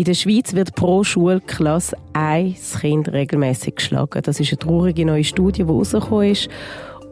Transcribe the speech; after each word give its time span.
In 0.00 0.04
der 0.04 0.14
Schweiz 0.14 0.54
wird 0.54 0.74
pro 0.76 1.04
Schulklasse 1.04 1.94
ein 2.14 2.54
Kind 2.80 3.12
regelmäßig 3.12 3.74
geschlagen. 3.74 4.22
Das 4.22 4.40
ist 4.40 4.50
eine 4.50 4.58
traurige 4.58 5.04
neue 5.04 5.24
Studie, 5.24 5.62
die 5.62 5.70
rausgekommen 5.70 6.30
ist. 6.30 6.48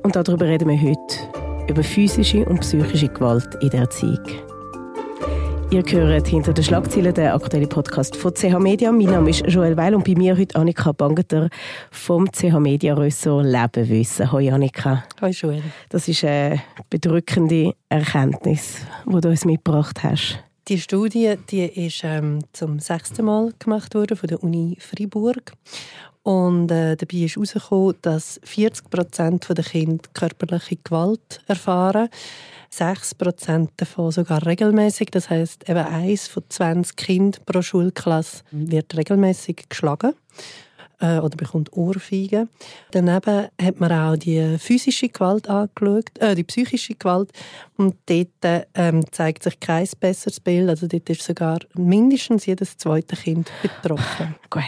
Und 0.02 0.16
darüber 0.16 0.46
reden 0.46 0.70
wir 0.70 0.80
heute. 0.80 1.68
Über 1.70 1.82
physische 1.82 2.46
und 2.46 2.60
psychische 2.60 3.08
Gewalt 3.08 3.46
in 3.60 3.68
der 3.68 3.80
Erziehung. 3.80 4.24
Ihr 5.70 5.82
hört 5.86 6.28
hinter 6.28 6.54
den 6.54 6.64
Schlagzeilen 6.64 7.12
den 7.12 7.28
aktuellen 7.28 7.68
Podcast 7.68 8.16
von 8.16 8.32
CH 8.32 8.58
Media. 8.58 8.90
Mein 8.90 9.10
Name 9.10 9.28
ist 9.28 9.46
Joel 9.46 9.76
Weil 9.76 9.94
und 9.94 10.06
bei 10.06 10.14
mir 10.14 10.38
heute 10.38 10.56
Annika 10.56 10.92
Bangeter 10.92 11.50
vom 11.90 12.32
CH 12.32 12.58
Media 12.58 12.94
Ressort 12.94 13.44
Leben 13.44 13.86
wissen. 13.90 14.32
Hallo 14.32 14.54
Annika. 14.54 15.04
Hallo 15.20 15.30
Joel. 15.30 15.62
Das 15.90 16.08
ist 16.08 16.24
eine 16.24 16.62
bedrückende 16.88 17.74
Erkenntnis, 17.90 18.78
die 19.04 19.20
du 19.20 19.28
uns 19.28 19.44
mitgebracht 19.44 20.02
hast. 20.02 20.42
Die 20.68 20.78
Studie 20.78 21.34
die 21.48 21.64
ist 21.64 22.02
ähm, 22.04 22.40
zum 22.52 22.78
sechsten 22.78 23.24
Mal 23.24 23.54
gemacht 23.58 23.94
worden 23.94 24.18
von 24.18 24.26
der 24.26 24.42
Uni 24.42 24.76
Freiburg 24.78 25.54
und 26.24 26.70
äh, 26.70 26.94
dabei 26.94 27.24
ist 27.24 27.36
herausgekommen, 27.36 27.94
dass 28.02 28.38
40 28.44 28.90
Prozent 28.90 29.48
der 29.48 29.64
Kinder 29.64 30.04
körperliche 30.12 30.76
Gewalt 30.84 31.40
erfahren. 31.46 32.10
6 32.68 33.14
Prozent 33.14 33.70
davon 33.78 34.10
sogar 34.10 34.44
regelmäßig. 34.44 35.08
Das 35.10 35.30
heißt, 35.30 35.70
eben 35.70 35.86
eins 35.86 36.28
von 36.28 36.42
20 36.46 36.96
Kindern 36.96 37.42
pro 37.46 37.62
Schulklasse 37.62 38.42
wird 38.50 38.94
regelmäßig 38.94 39.70
geschlagen 39.70 40.12
äh, 41.00 41.18
oder 41.18 41.36
bekommt 41.36 41.72
Ohrfeigen. 41.72 42.48
Daneben 42.90 43.48
hat 43.60 43.80
man 43.80 43.92
auch 43.92 44.16
die 44.16 44.58
physische 44.58 45.08
Gewalt 45.08 45.48
angeschaut, 45.48 46.10
äh, 46.18 46.34
die 46.34 46.44
psychische 46.44 46.94
Gewalt. 46.94 47.30
Und 47.76 47.96
dort 48.06 48.66
ähm, 48.74 49.04
zeigt 49.12 49.42
sich 49.42 49.60
kein 49.60 49.88
besseres 50.00 50.40
Bild. 50.40 50.68
Also 50.68 50.86
dort 50.86 51.08
ist 51.10 51.22
sogar 51.22 51.58
mindestens 51.74 52.46
jedes 52.46 52.76
zweite 52.76 53.16
Kind 53.16 53.50
betroffen. 53.62 54.34
Gut. 54.50 54.62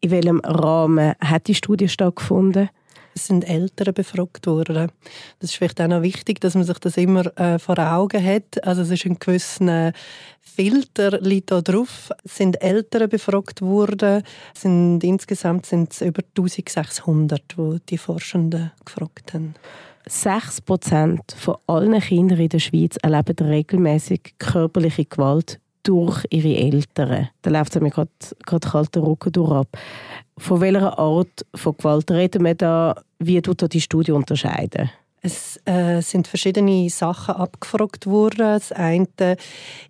In 0.00 0.10
welchem 0.10 0.40
Rahmen 0.40 1.14
hat 1.20 1.48
die 1.48 1.54
Studie 1.54 1.88
stattgefunden? 1.88 2.68
Es 3.16 3.28
sind 3.28 3.48
Eltern 3.48 3.94
befragt 3.94 4.46
worden. 4.46 4.92
Das 5.40 5.50
ist 5.50 5.56
vielleicht 5.56 5.80
auch 5.80 5.88
noch 5.88 6.02
wichtig, 6.02 6.38
dass 6.38 6.54
man 6.54 6.64
sich 6.64 6.78
das 6.78 6.98
immer 6.98 7.26
äh, 7.38 7.58
vor 7.58 7.78
Augen 7.78 8.22
hat. 8.22 8.62
Also 8.62 8.82
es 8.82 8.90
ist 8.90 9.06
ein 9.06 9.18
gewisser 9.18 9.94
Filter 10.42 11.18
liegt 11.22 11.50
da 11.50 11.62
drauf. 11.62 12.10
Es 12.24 12.36
sind 12.36 12.60
Eltern 12.62 13.08
befragt 13.08 13.62
worden. 13.62 14.22
Es 14.54 14.60
sind, 14.60 15.02
insgesamt 15.02 15.64
sind 15.64 15.94
es 15.94 16.02
über 16.02 16.22
1600, 16.36 17.42
die 17.56 17.78
die 17.88 17.96
Forschenden 17.98 18.70
gefragt 18.84 19.32
haben. 19.32 19.54
6 20.06 20.60
Prozent 20.60 21.34
von 21.38 21.56
allen 21.66 21.98
Kindern 22.00 22.38
in 22.38 22.50
der 22.50 22.58
Schweiz 22.58 22.96
erleben 23.02 23.46
regelmäßig 23.46 24.34
körperliche 24.38 25.06
Gewalt 25.06 25.58
durch 25.86 26.24
ihre 26.30 26.56
Eltern. 26.56 27.28
Da 27.42 27.50
läuft 27.50 27.76
es 27.76 27.82
mir 27.82 27.90
gerade 27.90 28.10
kalter 28.44 29.02
Rücken 29.02 29.32
durch 29.32 29.52
ab. 29.52 29.78
Von 30.38 30.60
welcher 30.60 30.98
Art 30.98 31.46
von 31.54 31.76
Gewalt 31.76 32.10
reden 32.10 32.44
wir 32.44 32.54
da? 32.54 32.94
Wie 33.18 33.40
tut 33.40 33.62
da 33.62 33.68
die 33.68 33.80
Studie 33.80 34.12
unterscheiden? 34.12 34.90
Es 35.22 35.60
äh, 35.64 36.02
sind 36.02 36.28
verschiedene 36.28 36.88
Sachen 36.90 37.34
abgefragt 37.34 38.06
worden. 38.06 38.38
Das 38.38 38.70
eine 38.70 39.36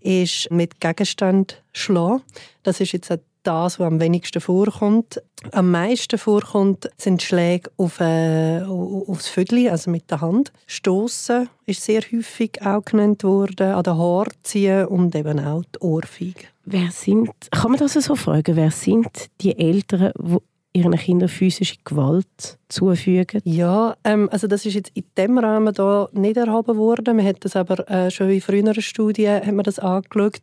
ist 0.00 0.50
mit 0.50 0.80
Gegenstand 0.80 1.62
schlagen. 1.72 2.22
Das 2.62 2.80
ist 2.80 2.92
jetzt 2.92 3.10
das, 3.46 3.78
was 3.78 3.86
am 3.86 4.00
wenigsten 4.00 4.40
vorkommt. 4.40 5.22
Am 5.52 5.70
meisten 5.70 6.18
vorkommt, 6.18 6.88
sind 6.98 7.22
Schläge 7.22 7.70
auf, 7.76 8.00
äh, 8.00 8.62
aufs 8.62 9.28
Vödli, 9.28 9.68
also 9.68 9.90
mit 9.90 10.10
der 10.10 10.20
Hand. 10.20 10.52
Stoßen 10.66 11.48
ist 11.66 11.82
sehr 11.82 12.02
häufig 12.12 12.60
auch 12.62 12.84
genannt 12.84 13.24
worden, 13.24 13.72
an 13.72 13.82
den 13.82 13.96
Haaren 13.96 14.32
ziehen 14.42 14.86
und 14.86 15.14
eben 15.14 15.38
auch 15.40 15.62
die 15.74 15.78
Ohrfeige. 15.80 16.46
Wer 16.64 16.90
sind, 16.90 17.30
kann 17.50 17.70
man 17.70 17.80
das 17.80 17.92
so 17.94 18.16
fragen, 18.16 18.56
wer 18.56 18.70
sind 18.70 19.30
die 19.40 19.56
Eltern, 19.56 20.12
die 20.18 20.38
ihren 20.76 20.96
Kindern 20.96 21.28
physische 21.28 21.76
Gewalt 21.84 22.58
zufügen? 22.68 23.40
Ja, 23.44 23.96
ähm, 24.04 24.28
also 24.30 24.46
das 24.46 24.66
ist 24.66 24.74
jetzt 24.74 24.90
in 24.94 25.04
diesem 25.16 25.38
Rahmen 25.38 25.74
hier 25.74 26.08
nicht 26.12 26.36
erhoben 26.36 26.76
worden. 26.76 27.16
Man 27.16 27.26
hat 27.26 27.44
das 27.44 27.56
aber 27.56 27.88
äh, 27.90 28.10
schon 28.10 28.30
in 28.30 28.40
früheren 28.40 28.80
Studien 28.80 29.44
hat 29.44 29.54
man 29.54 29.64
das 29.64 29.78
angeschaut. 29.78 30.40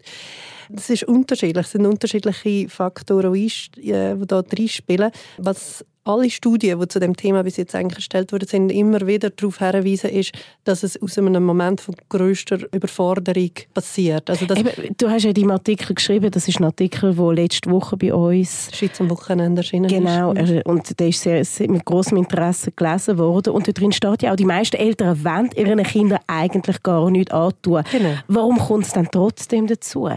Es 0.76 0.90
ist 0.90 1.04
unterschiedlich. 1.04 1.66
Es 1.66 1.72
sind 1.72 1.86
unterschiedliche 1.86 2.70
Faktoren, 2.70 3.34
die, 3.34 3.92
äh, 3.92 4.16
die 4.16 4.28
da 4.28 4.42
drin 4.42 4.68
spielen. 4.70 5.12
Was 5.38 5.86
alle 6.06 6.30
Studien, 6.30 6.80
die 6.80 6.88
zu 6.88 7.00
dem 7.00 7.16
Thema 7.16 7.44
bis 7.44 7.58
jetzt 7.58 7.76
eigentlich 7.76 8.00
erstellt 8.00 8.32
wurden, 8.34 8.48
sind 8.48 8.72
immer 8.72 9.06
wieder 9.08 9.30
darauf 9.30 9.60
hinweisen, 9.60 10.10
ist, 10.10 10.34
dass 10.66 10.84
es 10.84 11.02
aus 11.02 11.18
einem 11.18 11.46
Moment 11.46 11.80
von 11.82 11.96
grösster 12.10 12.60
Überforderung 12.74 13.52
passiert. 13.74 14.30
Also 14.30 14.46
Eben, 14.46 14.96
du 14.98 15.10
hast 15.10 15.24
ja 15.24 15.30
in 15.30 15.36
deinem 15.36 15.52
Artikel 15.52 15.96
geschrieben, 15.96 16.30
das 16.30 16.48
ist 16.48 16.60
ein 16.60 16.66
Artikel, 16.66 17.16
der 17.16 17.34
letzte 17.34 17.72
Woche 17.72 17.96
bei 17.96 18.14
uns 18.14 18.70
Schweiz 18.74 19.00
am 19.00 19.10
Wochenende 19.10 19.62
erschienen 19.62 19.88
genau, 19.88 20.34
ist. 20.34 20.48
Genau, 20.48 20.62
und 20.66 21.00
der 21.00 21.08
ist 21.08 21.22
sehr, 21.22 21.44
sehr, 21.46 21.70
mit 21.70 21.86
großem 21.86 22.13
Interesse 22.18 22.72
gelesen 22.72 23.18
worden. 23.18 23.54
Und 23.54 23.68
da 23.68 23.72
drin 23.72 23.92
steht 23.92 24.24
ja 24.24 24.32
auch, 24.32 24.36
die 24.36 24.46
meisten 24.46 24.78
Eltern 24.78 25.24
wollen 25.24 25.50
ihren 25.56 25.84
Kindern 25.84 26.20
eigentlich 26.28 26.82
gar 26.84 27.10
nichts 27.10 27.32
antun. 27.32 27.84
Genau. 27.92 28.14
Warum 28.28 28.58
kommt 28.58 28.86
es 28.86 28.94
dann 28.94 29.10
trotzdem 29.12 29.68
dazu? 29.68 30.10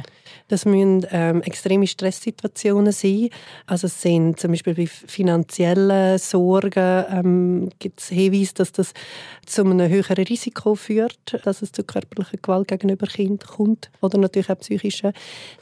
Das 0.49 0.65
müssen 0.65 1.07
ähm, 1.11 1.43
extreme 1.43 1.87
Stresssituationen 1.87 2.93
sein. 2.93 3.31
Also 3.67 3.89
es 3.89 4.01
sind 4.01 4.39
zum 4.39 4.53
Beispiel 4.53 4.75
bei 4.75 4.87
finanziellen 4.87 6.19
Sorgen 6.19 7.05
ähm, 7.11 7.71
gibt 7.79 8.01
es 8.01 8.09
Hinweise, 8.09 8.55
dass 8.55 8.73
das 8.73 8.93
zu 9.45 9.63
einem 9.63 9.89
höheren 9.89 10.25
Risiko 10.25 10.75
führt, 10.75 11.41
dass 11.45 11.63
es 11.63 11.73
zu 11.73 11.83
körperlicher 11.83 12.39
Gewalt 12.41 12.69
gegenüber 12.69 13.07
Kind 13.07 13.47
kommt 13.47 13.91
oder 14.01 14.19
natürlich 14.19 14.51
auch 14.51 14.59
psychische. 14.59 15.13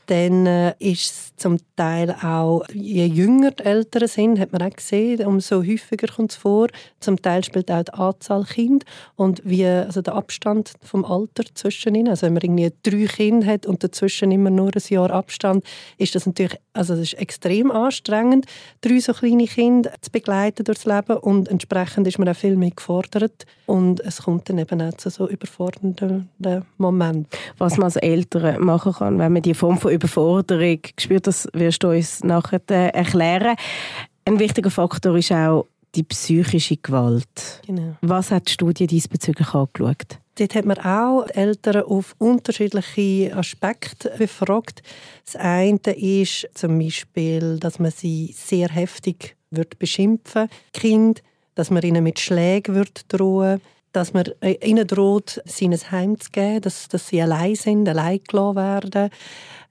Dann 0.07 0.47
äh, 0.47 0.75
ist 0.79 1.11
es 1.11 1.37
zum 1.37 1.59
Teil 1.77 2.15
auch, 2.23 2.65
je 2.73 3.07
jünger 3.07 3.53
die 3.53 3.65
Eltern 3.65 4.07
sind, 4.07 4.39
hat 4.39 4.53
man 4.53 4.63
auch 4.63 4.75
gesehen, 4.75 5.25
umso 5.27 5.63
häufiger 5.63 6.09
kommt 6.09 6.33
es 6.33 6.37
vor. 6.37 6.69
Zum 7.01 7.21
Teil 7.21 7.43
spielt 7.43 7.71
auch 7.71 7.83
die 7.83 7.93
Anzahl 7.93 8.45
Kind 8.45 8.85
und 9.17 9.41
wie, 9.45 9.65
also 9.67 10.03
der 10.03 10.15
Abstand 10.15 10.73
vom 10.83 11.05
Alter 11.05 11.45
zwischen 11.55 11.95
ihnen. 11.95 12.09
Also 12.09 12.27
wenn 12.27 12.35
man 12.35 12.43
irgendwie 12.43 12.73
drei 12.83 13.07
Kinder 13.07 13.47
hat 13.47 13.67
und 13.67 13.83
dazwischen 13.83 14.31
immer 14.31 14.51
nur 14.51 14.74
ein 14.77 14.83
Jahr 14.89 15.11
Abstand, 15.11 15.65
ist 15.99 16.15
das 16.15 16.27
natürlich 16.27 16.59
also 16.75 16.95
das 16.95 17.05
ist 17.05 17.15
extrem 17.15 17.71
anstrengend, 17.71 18.47
drei 18.81 18.99
so 18.99 19.13
kleine 19.13 19.47
Kinder 19.47 19.93
zu 20.01 20.11
begleiten 20.11 20.65
durchs 20.65 20.85
Leben 20.85 21.17
und 21.19 21.49
entsprechend 21.49 22.07
ist 22.09 22.19
man 22.19 22.29
auch 22.29 22.37
viel 22.37 22.57
mehr 22.57 22.73
gefordert 22.73 23.47
und 23.67 24.01
es 24.01 24.23
kommt 24.23 24.49
dann 24.49 24.59
eben 24.59 24.83
auch 24.83 24.95
zu 24.95 25.09
so 25.09 25.29
überfordernden 25.29 26.29
Momenten. 26.77 27.29
Was 27.59 27.77
man 27.77 27.85
als 27.85 27.97
Eltern 27.97 28.61
machen 28.61 28.93
kann, 28.93 29.19
wenn 29.19 29.33
man 29.33 29.43
die 29.43 29.55
Form 29.55 29.79
von 29.79 29.93
Überforderung 29.93 30.81
spürt, 30.99 31.29
das 31.29 31.49
wirst 31.53 31.83
du 31.85 31.91
uns 31.91 32.25
nachher 32.25 32.61
erklären. 32.69 33.57
Ein 34.25 34.39
wichtiger 34.39 34.71
Faktor 34.71 35.17
ist 35.17 35.31
auch 35.31 35.67
die 35.95 36.03
psychische 36.03 36.77
Gewalt. 36.77 37.63
Genau. 37.67 37.97
Was 38.03 38.31
hat 38.31 38.49
die 38.49 38.53
Studie 38.53 38.87
diesbezüglich 38.87 39.55
angeschaut? 39.55 40.19
Dort 40.37 40.55
hat 40.55 40.65
man 40.65 40.79
auch 40.79 41.27
die 41.27 41.35
Eltern 41.35 41.85
auf 41.85 42.17
unterschiedliche 42.19 43.37
Aspekte 43.37 44.13
befragt. 44.19 44.83
Das 45.25 45.37
eine 45.37 45.79
ist 45.97 46.49
zum 46.55 46.79
Beispiel, 46.79 47.59
dass 47.59 47.79
man 47.79 47.93
sie 47.93 48.35
sehr 48.37 48.69
heftig 48.69 49.37
wird 49.51 49.79
beschimpfen 49.79 50.49
Kind, 50.73 51.23
dass 51.55 51.71
man 51.71 51.83
ihnen 51.83 52.03
mit 52.03 52.19
Schlägen 52.19 52.75
wird 52.75 53.13
drohen 53.13 53.61
dass 53.95 54.13
man 54.13 54.25
ihnen 54.43 54.87
droht, 54.89 55.41
sie 55.45 55.69
ein 55.69 55.93
Heim 55.93 56.19
zu 56.19 56.31
geben, 56.33 56.61
dass, 56.63 56.89
dass 56.89 57.09
sie 57.09 57.23
allein 57.23 57.55
sind, 57.55 57.89
allein 57.89 58.21
gelassen 58.27 58.57
werden, 58.57 59.11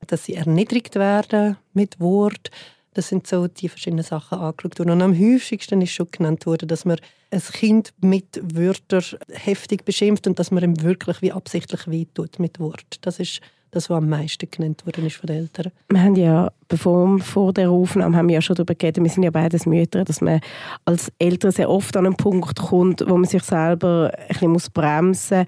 dass 0.07 0.23
sie 0.23 0.35
erniedrigt 0.35 0.95
werden 0.95 1.57
mit 1.73 2.00
Wort, 2.00 2.50
das 2.93 3.07
sind 3.09 3.27
so 3.27 3.47
die 3.47 3.69
verschiedenen 3.69 4.03
Sachen 4.03 4.37
angeschaut 4.37 4.79
worden. 4.79 4.91
Und 4.91 5.01
am 5.01 5.17
häufigsten 5.17 5.81
ist 5.81 5.91
schon 5.91 6.07
genannt 6.11 6.45
worden, 6.45 6.67
dass 6.67 6.85
man 6.85 6.97
ein 7.31 7.41
Kind 7.41 7.93
mit 8.01 8.39
Wörtern 8.43 9.03
heftig 9.31 9.85
beschimpft 9.85 10.27
und 10.27 10.39
dass 10.39 10.51
man 10.51 10.63
ihm 10.63 10.81
wirklich 10.81 11.21
wie 11.21 11.31
absichtlich 11.31 11.87
wehtut 11.87 12.39
mit 12.39 12.59
Wort. 12.59 12.99
Das 13.01 13.19
ist 13.19 13.41
das, 13.71 13.89
was 13.89 13.97
am 13.97 14.09
meisten 14.09 14.49
genannt 14.49 14.85
worden 14.85 15.07
ist 15.07 15.15
von 15.15 15.27
den 15.27 15.37
Eltern. 15.37 15.71
Wir 15.89 16.03
haben 16.03 16.15
ja, 16.15 16.51
bevor 16.67 17.19
vor 17.19 17.53
der 17.53 17.71
Aufnahme, 17.71 18.15
haben 18.15 18.27
wir 18.27 18.35
ja 18.35 18.41
schon 18.41 18.56
darüber 18.56 18.75
geredet, 18.75 19.03
wir 19.03 19.09
sind 19.09 19.23
ja 19.23 19.31
beides 19.31 19.65
Mütter, 19.65 20.03
dass 20.03 20.21
man 20.21 20.41
als 20.85 21.12
Eltern 21.18 21.51
sehr 21.51 21.69
oft 21.69 21.97
an 21.97 22.06
einen 22.06 22.15
Punkt 22.15 22.59
kommt, 22.59 23.03
wo 23.07 23.18
man 23.18 23.25
sich 23.25 23.44
selber 23.44 24.12
ein 24.29 24.50
bisschen 24.51 24.73
bremsen 24.73 25.45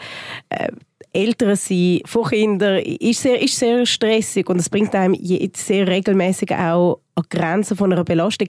muss. 0.49 0.69
Eltern 1.15 1.55
sein 1.55 2.01
von 2.05 2.25
Kindern 2.25 2.79
ist 2.79 3.21
sehr, 3.21 3.41
ist 3.41 3.57
sehr 3.57 3.85
stressig 3.85 4.49
und 4.49 4.59
es 4.59 4.69
bringt 4.69 4.93
einem 4.93 5.15
sehr 5.55 5.87
regelmäßig 5.87 6.51
auch 6.53 6.99
an 7.15 7.23
Grenzen 7.29 7.77
von 7.77 7.91
einer 7.91 8.03
Belastung. 8.03 8.47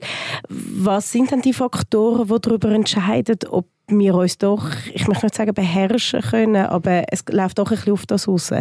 Was 0.49 1.11
sind 1.11 1.31
denn 1.31 1.41
die 1.41 1.53
Faktoren, 1.53 2.27
die 2.27 2.41
darüber 2.41 2.69
entscheiden, 2.69 3.37
ob 3.49 3.67
wir 3.87 4.15
uns 4.15 4.37
doch, 4.37 4.65
ich 4.93 5.07
möchte 5.07 5.25
nicht 5.25 5.35
sagen 5.35 5.53
beherrschen 5.53 6.21
können, 6.21 6.65
aber 6.65 7.05
es 7.09 7.23
läuft 7.29 7.57
doch 7.57 7.71
ein 7.71 7.77
bisschen 7.77 7.93
auf 7.93 8.05
das 8.05 8.27
raus, 8.27 8.51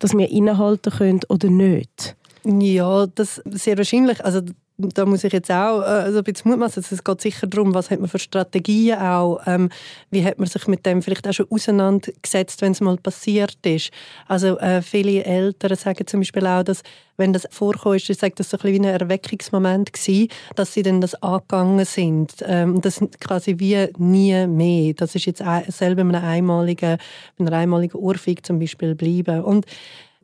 dass 0.00 0.12
wir 0.12 0.28
innehalten 0.28 0.92
können 0.92 1.20
oder 1.28 1.48
nicht? 1.48 2.16
Ja, 2.44 3.06
das 3.06 3.40
sehr 3.46 3.78
wahrscheinlich. 3.78 4.24
Also 4.24 4.40
da 4.94 5.06
muss 5.06 5.24
ich 5.24 5.32
jetzt 5.32 5.50
auch 5.50 5.80
äh, 5.80 5.84
also 5.84 6.18
ein 6.18 6.24
bisschen 6.24 6.50
Mut 6.50 6.60
machen. 6.60 6.84
Es 6.90 7.04
geht 7.04 7.20
sicher 7.20 7.46
darum, 7.46 7.74
was 7.74 7.90
hat 7.90 8.00
man 8.00 8.08
für 8.08 8.18
Strategien 8.18 8.98
auch, 8.98 9.40
ähm, 9.46 9.70
wie 10.10 10.24
hat 10.24 10.38
man 10.38 10.48
sich 10.48 10.66
mit 10.66 10.84
dem 10.86 11.02
vielleicht 11.02 11.26
auch 11.28 11.32
schon 11.32 11.46
auseinandergesetzt, 11.50 12.62
wenn 12.62 12.72
es 12.72 12.80
mal 12.80 12.96
passiert 12.96 13.58
ist. 13.64 13.90
Also 14.28 14.58
äh, 14.58 14.82
viele 14.82 15.24
Eltern 15.24 15.76
sagen 15.76 16.06
zum 16.06 16.20
Beispiel 16.20 16.46
auch, 16.46 16.62
dass 16.62 16.82
wenn 17.16 17.32
das 17.32 17.46
vorkommt, 17.50 18.08
ist, 18.08 18.20
sagt 18.20 18.40
das 18.40 18.50
so 18.50 18.56
ein 18.56 18.62
bisschen 18.62 18.82
wie 18.82 18.88
ein 18.88 19.00
Erweckungsmoment 19.00 19.92
gewesen, 19.92 20.28
dass 20.56 20.72
sie 20.72 20.82
dann 20.82 21.00
das 21.00 21.14
angegangen 21.22 21.84
sind. 21.84 22.32
Ähm, 22.42 22.80
das 22.80 23.00
quasi 23.20 23.58
wie 23.58 23.88
nie 23.98 24.46
mehr. 24.46 24.94
Das 24.94 25.14
ist 25.14 25.26
jetzt 25.26 25.42
selber 25.68 26.04
mit 26.04 26.16
einer 26.16 26.26
einmaligen, 26.26 26.98
mit 27.38 27.52
einmaligen 27.52 27.98
Ohrfeige 27.98 28.42
zum 28.42 28.58
Beispiel 28.58 28.94
bleiben. 28.94 29.42
Und 29.42 29.66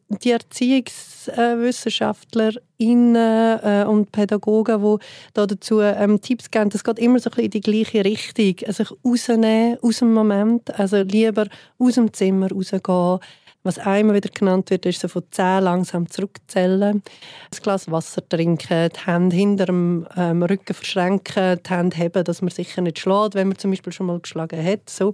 die 0.09 0.31
Erziehungswissenschaftlerinnen 0.31 3.17
äh, 3.17 3.85
und 3.87 4.11
Pädagogen, 4.11 4.83
die 4.83 4.97
da 5.35 5.47
dazu 5.47 5.81
ähm, 5.81 6.19
Tipps 6.21 6.51
geben, 6.51 6.71
das 6.71 6.83
geht 6.83 6.99
immer 6.99 7.19
so 7.19 7.29
ein 7.31 7.37
bisschen 7.37 7.45
in 7.45 7.51
die 7.51 7.61
gleiche 7.61 8.03
Richtung. 8.05 8.55
Also 8.67 8.97
rausnehmen 9.05 9.77
aus 9.83 9.99
dem 9.99 10.15
Moment, 10.15 10.75
also 10.79 11.03
lieber 11.03 11.47
aus 11.79 11.95
dem 11.95 12.13
Zimmer 12.13 12.51
rausgehen, 12.51 13.21
was 13.65 13.79
immer 13.79 14.15
wieder 14.15 14.31
genannt 14.31 14.71
wird, 14.71 14.87
ist 14.87 15.01
so 15.01 15.09
von 15.09 15.25
10 15.31 15.63
langsam 15.63 16.09
zurückzählen. 16.09 17.03
Ein 17.03 17.63
Glas 17.63 17.91
Wasser 17.91 18.27
trinken, 18.27 18.89
die 18.89 19.07
Hände 19.07 19.37
hinter 19.37 19.67
dem 19.67 20.07
ähm, 20.17 20.43
Rücken 20.43 20.75
verschränken, 20.75 21.61
die 21.63 21.71
Hände 21.71 21.97
heben, 21.97 22.25
dass 22.25 22.41
man 22.41 22.51
sicher 22.51 22.81
nicht 22.81 23.01
schlägt, 23.01 23.35
wenn 23.35 23.49
man 23.49 23.59
zum 23.59 23.73
Beispiel 23.73 23.93
schon 23.93 24.07
mal 24.07 24.21
geschlagen 24.21 24.65
hat. 24.65 24.89
So. 24.89 25.13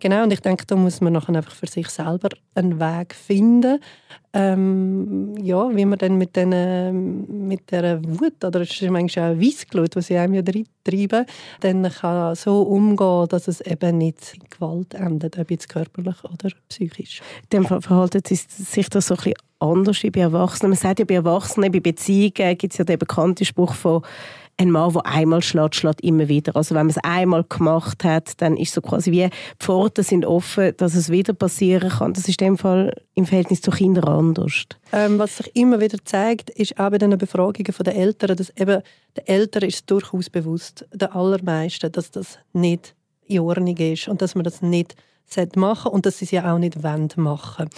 Genau, 0.00 0.22
und 0.22 0.32
ich 0.32 0.40
denke, 0.40 0.64
da 0.64 0.76
muss 0.76 1.00
man 1.00 1.12
nachher 1.12 1.34
einfach 1.34 1.54
für 1.54 1.66
sich 1.66 1.88
selber 1.88 2.28
einen 2.54 2.78
Weg 2.78 3.14
finden, 3.14 3.80
ähm, 4.32 5.34
ja, 5.42 5.74
wie 5.74 5.84
man 5.84 5.98
dann 5.98 6.18
mit, 6.18 6.36
den, 6.36 7.48
mit 7.48 7.70
dieser 7.70 8.00
Wut, 8.04 8.44
oder 8.44 8.60
es 8.60 8.80
ist 8.80 8.90
manchmal 8.90 9.34
auch 9.34 9.40
Weissglut, 9.40 9.96
die 9.96 10.02
sie 10.02 10.16
einem 10.16 10.34
ja 10.34 10.42
treiben, 10.84 11.26
dann 11.60 11.90
kann 11.90 12.34
so 12.36 12.62
umgehen, 12.62 13.26
dass 13.28 13.48
es 13.48 13.60
eben 13.62 13.98
nicht 13.98 14.34
in 14.34 14.48
Gewalt 14.48 14.94
endet, 14.94 15.38
ob 15.38 15.50
jetzt 15.50 15.68
körperlich 15.68 16.22
oder 16.24 16.50
psychisch. 16.68 17.20
Dann 17.50 17.64
verhalten 17.64 18.22
sich 18.24 18.88
das 18.90 19.06
so 19.06 19.14
ein 19.14 19.16
bisschen 19.16 19.34
anders 19.58 20.02
bei 20.12 20.20
Erwachsenen. 20.20 20.70
Man 20.70 20.78
sagt 20.78 21.00
ja 21.00 21.04
bei 21.04 21.14
Erwachsenen, 21.14 21.72
bei 21.72 21.80
Beziehungen 21.80 22.56
gibt 22.56 22.72
es 22.72 22.78
ja 22.78 22.84
den 22.84 22.98
bekannten 22.98 23.44
Spruch 23.44 23.74
von 23.74 24.02
ein 24.58 24.70
Mann, 24.70 24.92
der 24.92 25.06
einmal 25.06 25.40
schlägt, 25.40 25.76
schlägt 25.76 26.00
immer 26.02 26.28
wieder. 26.28 26.56
Also 26.56 26.74
wenn 26.74 26.86
man 26.86 26.90
es 26.90 27.04
einmal 27.04 27.44
gemacht 27.44 28.02
hat, 28.04 28.40
dann 28.42 28.56
ist 28.56 28.74
so 28.74 28.80
quasi 28.80 29.12
wie 29.12 29.22
die 29.22 29.30
Pforten 29.58 30.04
sind 30.04 30.26
offen, 30.26 30.74
dass 30.76 30.94
es 30.94 31.10
wieder 31.10 31.32
passieren 31.32 31.90
kann. 31.90 32.12
Das 32.12 32.28
ist 32.28 32.40
in 32.40 32.48
dem 32.48 32.58
Fall 32.58 32.92
im 33.14 33.24
Verhältnis 33.24 33.60
zu 33.60 33.70
Kindern 33.70 34.04
anders. 34.04 34.64
Ähm, 34.92 35.18
was 35.18 35.36
sich 35.36 35.54
immer 35.54 35.80
wieder 35.80 35.98
zeigt, 36.04 36.50
ist 36.50 36.78
auch 36.78 36.90
bei 36.90 36.98
den 36.98 37.16
Befragungen 37.16 37.72
der 37.84 37.96
Eltern, 37.96 38.36
dass 38.36 38.50
eben 38.50 38.82
den 39.16 39.26
Eltern 39.26 39.62
ist 39.62 39.88
durchaus 39.90 40.28
bewusst, 40.28 40.86
den 40.92 41.08
allermeisten, 41.08 41.92
dass 41.92 42.10
das 42.10 42.38
nicht 42.52 42.94
in 43.26 43.40
Ordnung 43.40 43.76
ist 43.76 44.08
und 44.08 44.20
dass 44.22 44.34
man 44.34 44.44
das 44.44 44.60
nicht 44.60 44.96
machen 45.54 45.92
und 45.92 46.06
dass 46.06 46.18
sie 46.18 46.24
es 46.24 46.30
ja 46.32 46.52
auch 46.52 46.58
nicht 46.58 46.82
machen 46.82 47.68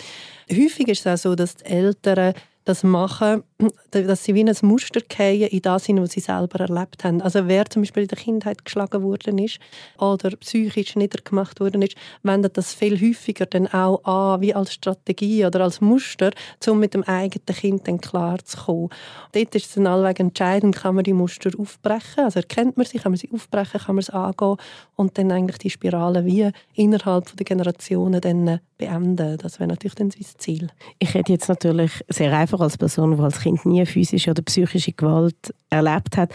wollen. 0.48 0.62
Häufig 0.64 0.88
ist 0.88 1.00
es 1.00 1.06
auch 1.06 1.22
so, 1.22 1.34
dass 1.34 1.56
die 1.56 1.64
Eltern 1.66 2.34
das 2.64 2.84
machen, 2.84 3.42
dass 3.90 4.24
sie 4.24 4.34
wie 4.34 4.44
ein 4.44 4.56
Muster 4.62 5.00
fallen 5.10 5.42
in 5.42 5.62
das 5.62 5.88
was 5.88 6.12
sie 6.12 6.20
selber 6.20 6.60
erlebt 6.60 7.04
haben. 7.04 7.22
Also 7.22 7.46
wer 7.46 7.66
zum 7.66 7.82
Beispiel 7.82 8.04
in 8.04 8.08
der 8.08 8.18
Kindheit 8.18 8.64
geschlagen 8.64 9.02
worden 9.02 9.38
ist 9.38 9.58
oder 9.98 10.30
psychisch 10.36 10.96
niedergemacht 10.96 11.60
worden 11.60 11.82
ist, 11.82 11.96
wendet 12.22 12.56
das 12.56 12.74
viel 12.74 13.00
häufiger 13.00 13.46
dann 13.46 13.66
auch 13.68 14.04
an, 14.04 14.40
wie 14.40 14.54
als 14.54 14.72
Strategie 14.72 15.44
oder 15.44 15.60
als 15.60 15.80
Muster, 15.80 16.30
um 16.66 16.78
mit 16.80 16.94
dem 16.94 17.02
eigenen 17.04 17.46
Kind 17.46 17.88
dann 17.88 18.00
klar 18.00 18.38
zu 18.44 18.56
kommen. 18.56 18.88
Dort 19.32 19.54
ist 19.54 19.66
es 19.66 19.74
dann 19.74 19.86
allweg 19.86 20.20
entscheidend, 20.20 20.76
kann 20.76 20.94
man 20.94 21.04
die 21.04 21.12
Muster 21.12 21.50
aufbrechen, 21.58 22.24
also 22.24 22.40
erkennt 22.40 22.76
man 22.76 22.86
sie, 22.86 22.98
kann 22.98 23.12
man 23.12 23.18
sie 23.18 23.30
aufbrechen, 23.32 23.80
kann 23.80 23.94
man 23.94 24.02
es 24.02 24.10
angehen 24.10 24.56
und 24.96 25.18
dann 25.18 25.32
eigentlich 25.32 25.58
die 25.58 25.70
Spirale 25.70 26.24
wie 26.24 26.50
innerhalb 26.74 27.36
der 27.36 27.44
Generationen 27.44 28.20
dann 28.20 28.60
beenden. 28.78 29.38
Das 29.38 29.60
wäre 29.60 29.68
natürlich 29.68 29.94
dann 29.94 30.10
das 30.10 30.36
Ziel. 30.38 30.68
Ich 30.98 31.14
hätte 31.14 31.32
jetzt 31.32 31.48
natürlich 31.48 31.92
sehr 32.08 32.36
einfach 32.36 32.60
als 32.60 32.78
Person, 32.78 33.16
die 33.16 33.22
als 33.22 33.40
Kind 33.40 33.49
nie 33.64 33.84
physische 33.86 34.30
oder 34.30 34.42
psychische 34.42 34.92
Gewalt 34.92 35.54
erlebt 35.70 36.16
hat, 36.16 36.32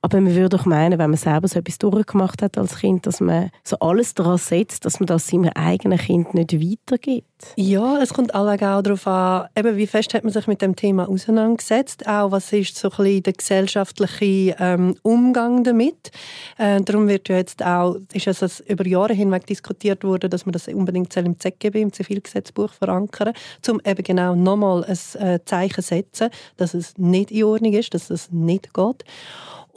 aber 0.00 0.20
man 0.20 0.34
würde 0.34 0.56
doch 0.56 0.64
meinen, 0.64 0.98
wenn 0.98 1.10
man 1.10 1.18
selber 1.18 1.48
so 1.48 1.58
etwas 1.58 1.78
durchgemacht 1.78 2.40
hat 2.40 2.56
als 2.56 2.78
Kind, 2.78 3.06
dass 3.06 3.20
man 3.20 3.50
so 3.64 3.78
alles 3.80 4.14
daran 4.14 4.38
setzt, 4.38 4.84
dass 4.84 5.00
man 5.00 5.08
das 5.08 5.26
seinem 5.26 5.50
eigenen 5.54 5.98
Kind 5.98 6.34
nicht 6.34 6.52
weitergibt. 6.52 7.26
Ja, 7.56 7.98
es 7.98 8.14
kommt 8.14 8.34
auch 8.34 8.56
darauf 8.56 9.06
an, 9.06 9.48
eben 9.56 9.76
wie 9.76 9.86
fest 9.86 10.14
hat 10.14 10.24
man 10.24 10.32
sich 10.32 10.46
mit 10.46 10.62
dem 10.62 10.76
Thema 10.76 11.08
auseinandergesetzt, 11.08 12.06
auch 12.06 12.30
was 12.30 12.52
ist 12.52 12.76
so 12.76 12.90
ein 12.90 13.22
der 13.22 13.32
gesellschaftliche 13.32 14.56
ähm, 14.58 14.96
Umgang 15.02 15.64
damit. 15.64 16.10
Äh, 16.58 16.80
darum 16.80 17.08
wird 17.08 17.28
ja 17.28 17.36
jetzt 17.36 17.64
auch, 17.64 17.96
ist 18.12 18.26
es 18.26 18.60
über 18.60 18.86
Jahre 18.86 19.14
hinweg 19.14 19.46
diskutiert 19.46 20.04
worden, 20.04 20.30
dass 20.30 20.46
man 20.46 20.52
das 20.52 20.68
unbedingt 20.68 21.16
im 21.16 21.38
ZGB, 21.38 21.82
im 21.82 21.92
Zivilgesetzbuch 21.92 22.72
verankern, 22.72 23.32
um 23.68 23.80
eben 23.84 24.02
genau 24.02 24.34
nochmal 24.34 24.84
ein 24.84 25.20
äh, 25.20 25.44
Zeichen 25.44 25.82
setzen, 25.82 26.30
dass 26.56 26.74
es 26.74 26.96
nicht 26.98 27.30
in 27.30 27.44
Ordnung 27.44 27.72
ist, 27.72 27.94
dass 27.94 28.10
es 28.10 28.30
nicht 28.30 28.74
geht. 28.74 29.04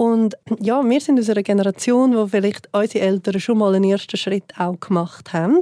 Und 0.02 0.36
ja, 0.60 0.84
wir 0.84 1.00
sind 1.00 1.20
aus 1.20 1.30
einer 1.30 1.44
Generation, 1.44 2.16
wo 2.16 2.26
vielleicht 2.26 2.68
unsere 2.74 3.06
Eltern 3.06 3.40
schon 3.40 3.60
mal 3.60 3.76
einen 3.76 3.88
ersten 3.88 4.18
Schritt 4.18 4.52
auch 4.58 4.80
gemacht 4.80 5.32
haben. 5.32 5.62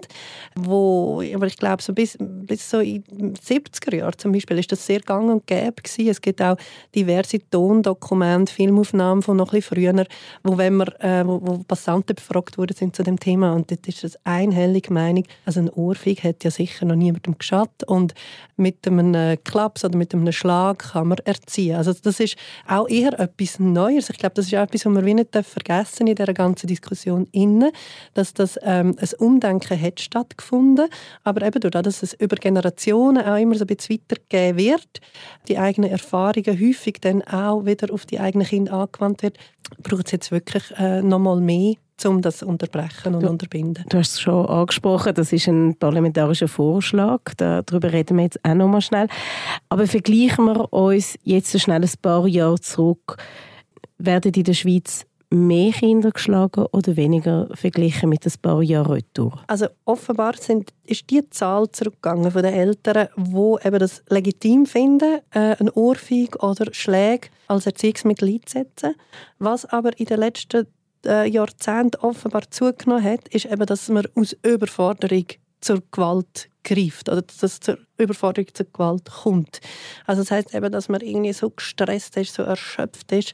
Wo, 0.55 1.21
aber 1.35 1.47
ich 1.47 1.57
glaube, 1.57 1.83
so 1.83 1.91
bis, 1.91 2.17
bis 2.21 2.69
so 2.69 2.79
in 2.79 3.03
den 3.11 3.35
70er 3.35 3.97
Jahren 3.97 4.17
zum 4.17 4.31
Beispiel 4.31 4.57
ist 4.59 4.71
das 4.71 4.85
sehr 4.85 5.01
gang 5.01 5.29
und 5.29 5.45
gäbe 5.45 5.81
gewesen. 5.83 6.07
Es 6.07 6.21
gibt 6.21 6.41
auch 6.41 6.55
diverse 6.95 7.39
Tondokumente, 7.49 8.53
Filmaufnahmen 8.53 9.23
von 9.23 9.35
noch 9.35 9.51
ein 9.51 9.59
bisschen 9.59 9.75
früher, 9.75 10.05
wo, 10.45 10.57
wenn 10.57 10.75
man, 10.75 10.87
äh, 10.99 11.27
wo, 11.27 11.41
wo 11.43 11.57
Passanten 11.67 12.15
befragt 12.15 12.57
wurden 12.57 12.77
sind 12.77 12.95
zu 12.95 13.03
dem 13.03 13.19
Thema 13.19 13.51
und 13.51 13.69
dort 13.69 13.89
ist 13.89 14.05
das 14.05 14.17
einhellige 14.23 14.93
Meinung, 14.93 15.25
also 15.45 15.59
ein 15.59 15.69
Ohrfeig 15.69 16.23
hat 16.23 16.45
ja 16.45 16.51
sicher 16.51 16.85
noch 16.85 16.95
niemandem 16.95 17.37
geschadet 17.37 17.83
und 17.87 18.13
mit 18.55 18.87
einem 18.87 19.13
äh, 19.13 19.35
Klaps 19.35 19.83
oder 19.83 19.97
mit 19.97 20.13
einem 20.13 20.31
Schlag 20.31 20.91
kann 20.93 21.09
man 21.09 21.17
erziehen. 21.19 21.75
Also 21.75 21.93
das 21.93 22.21
ist 22.21 22.37
auch 22.67 22.87
eher 22.87 23.19
etwas 23.19 23.59
Neues. 23.59 24.09
Ich 24.09 24.17
glaube, 24.17 24.28
glaube, 24.29 24.35
das 24.35 24.47
ist 24.47 24.55
auch 24.55 24.63
etwas, 24.63 24.85
was 24.85 25.05
wir 25.05 25.13
nicht 25.13 25.35
vergessen 25.35 26.07
in 26.07 26.15
dieser 26.15 26.33
ganzen 26.33 26.67
Diskussion 26.67 27.27
inne, 27.31 27.71
dass 28.13 28.33
das 28.33 28.57
ähm, 28.61 28.95
ein 28.99 29.09
Umdenken 29.17 29.79
hat 29.79 29.99
stattgefunden, 29.99 30.87
aber 31.23 31.45
eben 31.45 31.59
dadurch, 31.59 31.83
dass 31.83 32.03
es 32.03 32.13
über 32.13 32.35
Generationen 32.35 33.23
auch 33.23 33.37
immer 33.37 33.55
so 33.55 33.63
ein 33.63 33.67
bisschen 33.67 33.99
weitergegeben 33.99 34.57
wird, 34.57 35.01
die 35.47 35.57
eigenen 35.57 35.91
Erfahrungen 35.91 36.59
häufig 36.59 36.97
dann 37.01 37.21
auch 37.23 37.65
wieder 37.65 37.93
auf 37.93 38.05
die 38.05 38.19
eigenen 38.19 38.47
Kinder 38.47 38.73
angewandt 38.73 39.23
wird, 39.23 39.37
braucht 39.83 40.07
es 40.07 40.11
jetzt 40.11 40.31
wirklich 40.31 40.63
äh, 40.77 41.01
nochmal 41.01 41.39
mehr 41.39 41.75
um 42.05 42.21
das 42.21 42.37
zu 42.37 42.47
unterbrechen 42.47 43.13
und 43.13 43.23
du, 43.23 43.29
unterbinden. 43.29 43.83
Du 43.89 43.97
hast 43.97 44.13
es 44.13 44.21
schon 44.21 44.45
angesprochen, 44.45 45.13
das 45.13 45.33
ist 45.33 45.49
ein 45.49 45.75
parlamentarischer 45.75 46.47
Vorschlag, 46.47 47.19
darüber 47.35 47.91
reden 47.91 48.15
wir 48.15 48.23
jetzt 48.23 48.39
auch 48.45 48.53
noch 48.53 48.69
mal 48.69 48.79
schnell. 48.79 49.09
Aber 49.67 49.85
vergleichen 49.85 50.45
wir 50.45 50.71
uns 50.71 51.19
jetzt 51.23 51.59
schnell 51.59 51.83
ein 51.83 51.91
paar 52.01 52.25
Jahre 52.25 52.57
zurück 52.61 53.17
werden 53.99 54.33
in 54.33 54.43
der 54.43 54.53
Schweiz 54.53 55.05
mehr 55.31 55.71
Kinder 55.71 56.11
geschlagen 56.11 56.65
oder 56.71 56.95
weniger 56.95 57.47
verglichen 57.53 58.09
mit 58.09 58.25
ein 58.25 58.33
paar 58.41 58.63
Jahren 58.63 58.93
retour? 58.93 59.39
Also 59.47 59.67
offenbar 59.85 60.35
sind, 60.37 60.73
ist 60.85 61.09
die 61.09 61.29
Zahl 61.29 61.69
zurückgegangen 61.71 62.31
von 62.31 62.41
den 62.41 62.53
Eltern, 62.53 63.09
die 63.15 63.67
eben 63.67 63.79
das 63.79 64.03
legitim 64.09 64.65
finden, 64.65 65.19
äh, 65.31 65.55
ein 65.59 65.69
Ohrfeig 65.69 66.41
oder 66.41 66.73
Schläge 66.73 67.27
als 67.47 67.67
Erziehungsmittel 67.67 68.29
einzusetzen. 68.29 68.95
Was 69.37 69.65
aber 69.65 69.97
in 69.99 70.05
den 70.05 70.19
letzten 70.19 70.65
äh, 71.05 71.29
Jahrzehnten 71.29 72.01
offenbar 72.01 72.49
zugenommen 72.49 73.03
hat, 73.03 73.27
ist 73.29 73.45
eben, 73.45 73.65
dass 73.65 73.89
man 73.89 74.07
aus 74.15 74.35
Überforderung 74.43 75.25
zur 75.61 75.81
Gewalt 75.91 76.49
greift 76.63 77.09
oder 77.09 77.21
dass 77.21 77.41
es 77.43 77.59
zur 77.59 77.77
Überforderung 77.97 78.47
zur 78.53 78.65
Gewalt 78.71 79.09
kommt. 79.23 79.59
Also 80.05 80.21
das 80.21 80.31
heißt 80.31 80.53
eben, 80.53 80.71
dass 80.71 80.89
man 80.89 81.01
irgendwie 81.01 81.33
so 81.33 81.49
gestresst 81.49 82.17
ist, 82.17 82.33
so 82.33 82.43
erschöpft 82.43 83.11
ist, 83.11 83.33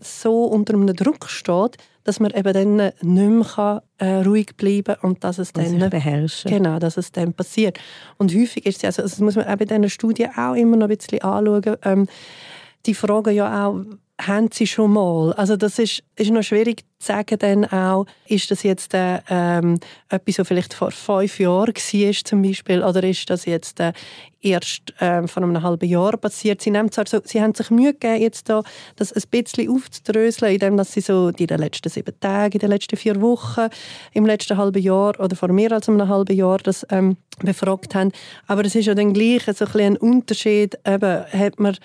so 0.00 0.44
unter 0.44 0.74
einem 0.74 0.94
Druck 0.94 1.28
steht, 1.28 1.76
dass 2.04 2.18
man 2.18 2.32
eben 2.32 2.52
dann 2.52 2.76
nicht 2.76 3.02
mehr 3.02 3.44
kann, 3.44 3.80
äh, 3.98 4.22
ruhig 4.24 4.56
bleiben 4.56 4.96
kann 4.96 5.10
und 5.10 5.24
dass 5.24 5.38
es 5.38 5.52
dann 5.52 5.90
beherrschen. 5.90 6.50
genau, 6.50 6.78
dass 6.78 6.96
es 6.96 7.12
dann 7.12 7.32
passiert. 7.32 7.78
Und 8.18 8.34
häufig 8.34 8.66
ist 8.66 8.78
es 8.78 8.84
also, 8.84 9.02
das 9.02 9.20
muss 9.20 9.36
man 9.36 9.46
auch 9.46 9.56
bei 9.56 9.64
diesen 9.64 9.88
Studien 9.88 10.30
auch 10.36 10.54
immer 10.54 10.76
noch 10.76 10.88
ein 10.88 10.96
bisschen 10.96 11.22
anschauen. 11.22 11.76
Ähm, 11.84 12.08
die 12.86 12.94
fragen 12.94 13.34
ja 13.34 13.66
auch, 13.66 13.84
haben 14.20 14.50
sie 14.52 14.66
schon 14.66 14.92
mal? 14.92 15.32
Also 15.32 15.56
das 15.56 15.78
ist, 15.78 16.02
ist 16.16 16.30
noch 16.30 16.42
schwierig 16.42 16.84
zu 16.98 17.06
sagen 17.06 17.38
dann 17.38 17.64
auch, 17.64 18.06
ist 18.26 18.50
das 18.50 18.62
jetzt 18.62 18.94
äh, 18.94 19.20
ähm, 19.28 19.80
etwas, 20.08 20.38
was 20.38 20.48
vielleicht 20.48 20.74
vor 20.74 20.92
fünf 20.92 21.40
Jahren 21.40 21.74
war 21.74 22.24
zum 22.24 22.42
Beispiel, 22.42 22.82
oder 22.82 23.02
ist 23.02 23.28
das 23.28 23.44
jetzt 23.46 23.80
äh, 23.80 23.92
erst 24.40 24.94
äh, 25.00 25.26
vor 25.26 25.42
einem 25.42 25.62
halben 25.62 25.88
Jahr 25.88 26.16
passiert? 26.16 26.60
Sie, 26.60 26.72
zwar 26.90 27.06
so, 27.06 27.20
sie 27.24 27.42
haben 27.42 27.54
sich 27.54 27.70
Mühe 27.70 27.92
gegeben, 27.92 28.22
jetzt 28.22 28.48
da, 28.48 28.62
das 28.96 29.12
ein 29.12 29.22
bisschen 29.30 29.70
aufzudröseln, 29.70 30.52
indem 30.52 30.82
sie 30.84 31.00
so 31.00 31.28
in 31.28 31.46
den 31.46 31.58
letzten 31.58 31.88
sieben 31.88 32.14
Tagen, 32.20 32.52
in 32.52 32.60
den 32.60 32.70
letzten 32.70 32.96
vier 32.96 33.20
Wochen, 33.20 33.68
im 34.12 34.26
letzten 34.26 34.56
halben 34.56 34.82
Jahr 34.82 35.18
oder 35.18 35.34
vor 35.34 35.52
mehr 35.52 35.72
als 35.72 35.88
einem 35.88 36.08
halben 36.08 36.36
Jahr 36.36 36.58
das 36.58 36.86
ähm, 36.90 37.16
befragt 37.40 37.94
haben. 37.94 38.12
Aber 38.46 38.64
es 38.64 38.74
ist 38.76 38.86
ja 38.86 38.94
dann 38.94 39.12
gleich 39.12 39.42
so 39.44 39.64
ein, 39.64 39.80
ein 39.80 39.96
Unterschied, 39.96 40.78
eben, 40.86 41.24
hat 41.32 41.58
man 41.58 41.76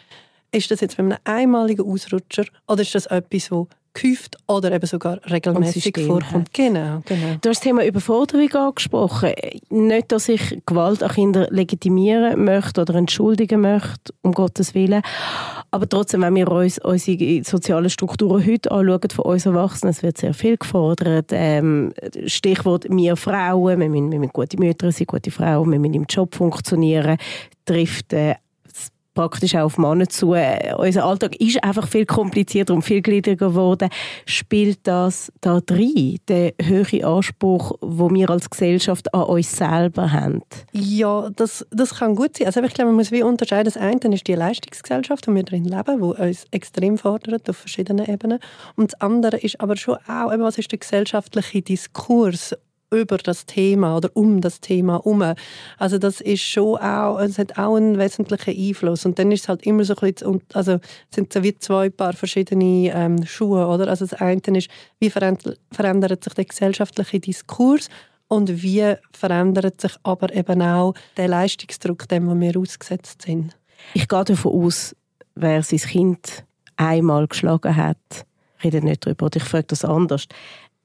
ist 0.51 0.72
das 0.72 0.82
jetzt 0.82 0.98
bei 0.98 1.04
einem 1.04 1.18
einmaligen 1.24 1.86
Ausrutscher 1.86 2.46
oder 2.68 2.82
ist 2.82 2.96
das 2.96 3.06
etwas, 3.08 3.50
das 3.50 3.68
gehäuft 3.98 4.38
oder 4.48 4.72
eben 4.72 4.86
sogar 4.86 5.20
regelmäßig 5.30 5.94
vorkommt. 6.06 6.54
Genau, 6.54 7.01
genau. 7.06 7.36
Du 7.42 7.50
hast 7.50 7.58
das 7.58 7.60
Thema 7.62 7.86
Überforderung 7.86 8.51
angesprochen. 8.54 9.32
Nicht, 9.70 10.12
dass 10.12 10.30
ich 10.30 10.62
Gewalt 10.66 11.04
an 11.04 11.10
Kindern 11.10 11.48
legitimieren 11.50 12.44
möchte 12.44 12.82
oder 12.82 12.96
entschuldigen 12.96 13.62
möchte, 13.62 14.13
um 14.22 14.32
Gottes 14.32 14.74
Willen. 14.74 15.01
Aber 15.72 15.88
trotzdem, 15.89 16.22
wenn 16.22 16.36
wir 16.36 16.50
uns 16.51 16.80
unsere 16.80 17.44
sozialen 17.44 17.89
Strukturen 17.89 18.46
heute 18.46 18.72
anschauen, 18.72 19.10
von 19.12 19.25
uns 19.25 19.46
Erwachsenen, 19.46 19.92
es 19.92 20.04
wird 20.04 20.18
sehr 20.18 20.34
viel 20.34 20.58
gefordert. 20.58 21.32
Ähm, 21.32 21.94
Stichwort 22.25 22.86
«wir 22.89 23.16
Frauen», 23.16 23.80
wir 23.80 23.89
müssen, 23.89 24.12
wir 24.12 24.20
müssen 24.20 24.34
gute 24.34 24.58
Mütter 24.58 24.92
sein, 24.92 25.08
gute 25.08 25.32
Frauen, 25.32 25.72
wir 25.72 25.80
müssen 25.80 25.96
im 25.96 26.06
Job 26.08 26.36
funktionieren, 26.36 27.18
trifft 27.66 28.13
äh, 28.13 28.36
praktisch 29.18 29.56
auch 29.56 29.64
auf 29.64 29.80
Männer 29.80 30.08
zu. 30.08 30.36
Äh, 30.36 30.76
unser 30.78 31.04
Alltag 31.04 31.36
ist 31.42 31.64
einfach 31.64 31.88
viel 31.88 32.06
komplizierter 32.06 32.76
und 32.76 32.84
viel 32.84 33.02
gliedriger 33.02 33.48
geworden. 33.48 33.90
Spielt 34.28 34.80
das 34.84 35.32
da 35.42 35.60
rein, 35.72 36.18
der 36.28 36.54
höhere 36.62 37.04
Anspruch, 37.04 37.72
wo 37.82 38.12
wir 38.12 38.30
als 38.30 38.48
Gesellschaft 38.48 39.12
an 39.16 39.24
uns 39.24 39.58
selber 39.58 40.12
haben? 40.12 40.44
Ja, 40.72 41.32
das, 41.36 41.66
das 41.72 41.96
kann 41.96 42.14
gut 42.14 42.38
sein. 42.38 42.46
Also 42.46 42.62
ich 42.62 42.74
glaube, 42.76 42.90
man 42.90 42.98
muss 42.98 43.12
wie 43.12 43.24
unterscheiden. 43.24 43.66
Das 43.66 43.76
eine 43.76 44.14
ist 44.14 44.28
die 44.28 44.36
Leistungsgesellschaft, 44.36 45.26
in 45.26 45.34
der 45.34 45.44
wir 45.44 45.50
drin 45.50 45.66
leben, 45.66 45.98
die 45.98 46.22
uns 46.22 46.46
extrem 46.52 47.00
fordert 47.00 47.50
auf 47.50 47.58
verschiedenen 47.58 48.06
Ebenen. 48.06 48.38
Und 48.76 48.94
das 48.94 49.02
andere 49.02 49.38
ist 49.38 49.60
aber 49.60 49.78
schon 49.78 49.96
auch, 50.08 50.32
was 50.38 50.60
ist 50.60 50.72
der 50.72 50.78
gesellschaftliche 50.78 51.64
Diskurs 51.64 52.56
über 52.91 53.17
das 53.17 53.46
Thema 53.46 53.98
oder 53.98 54.10
um 54.13 54.41
das 54.41 54.62
Thema 54.62 54.94
herum. 54.94 55.34
Also 55.77 55.98
das 55.98 56.22
ist 56.22 56.41
schon 56.41 56.77
auch, 56.77 57.20
es 57.20 57.38
hat 57.38 57.58
auch 57.58 57.75
einen 57.75 57.98
wesentlichen 57.98 58.56
Einfluss. 58.58 59.06
Und 59.06 59.20
dann 59.20 59.32
ist 59.32 59.41
es 59.41 59.50
halt 59.50 59.65
immer 59.65 59.84
so 59.84 59.96
ein 59.96 60.13
bisschen, 60.13 60.41
also 60.53 60.79
sind 61.13 61.34
so 61.34 61.44
wie 61.44 61.58
zwei 61.58 61.89
Paar 61.89 62.13
verschiedene 62.13 62.91
ähm, 62.94 63.25
Schuhe, 63.25 63.67
oder? 63.67 63.88
Also 63.89 64.06
das 64.06 64.20
eine 64.20 64.41
ist, 64.58 64.70
wie 65.00 65.10
verändert 65.10 66.24
sich 66.24 66.34
der 66.34 66.46
gesellschaftliche 66.46 67.20
Diskurs 67.20 67.89
und 68.27 68.62
wie 68.62 68.94
verändert 69.12 69.82
sich 69.82 69.94
aber 70.03 70.34
eben 70.34 70.62
auch 70.62 70.94
der 71.17 71.27
Leistungsdruck, 71.27 72.08
dem 72.08 72.39
wir 72.39 72.58
ausgesetzt 72.58 73.24
sind. 73.24 73.58
Ich 73.94 74.08
gehe 74.08 74.24
davon 74.24 74.65
aus, 74.65 74.96
wer 75.36 75.63
sein 75.63 75.79
Kind 75.79 76.46
einmal 76.77 77.27
geschlagen 77.27 77.75
hat, 77.75 78.25
redet 78.63 78.84
nicht 78.84 79.06
darüber. 79.06 79.27
Oder 79.27 79.38
ich 79.38 79.44
frage 79.44 79.65
das 79.67 79.86
anders. 79.86 80.27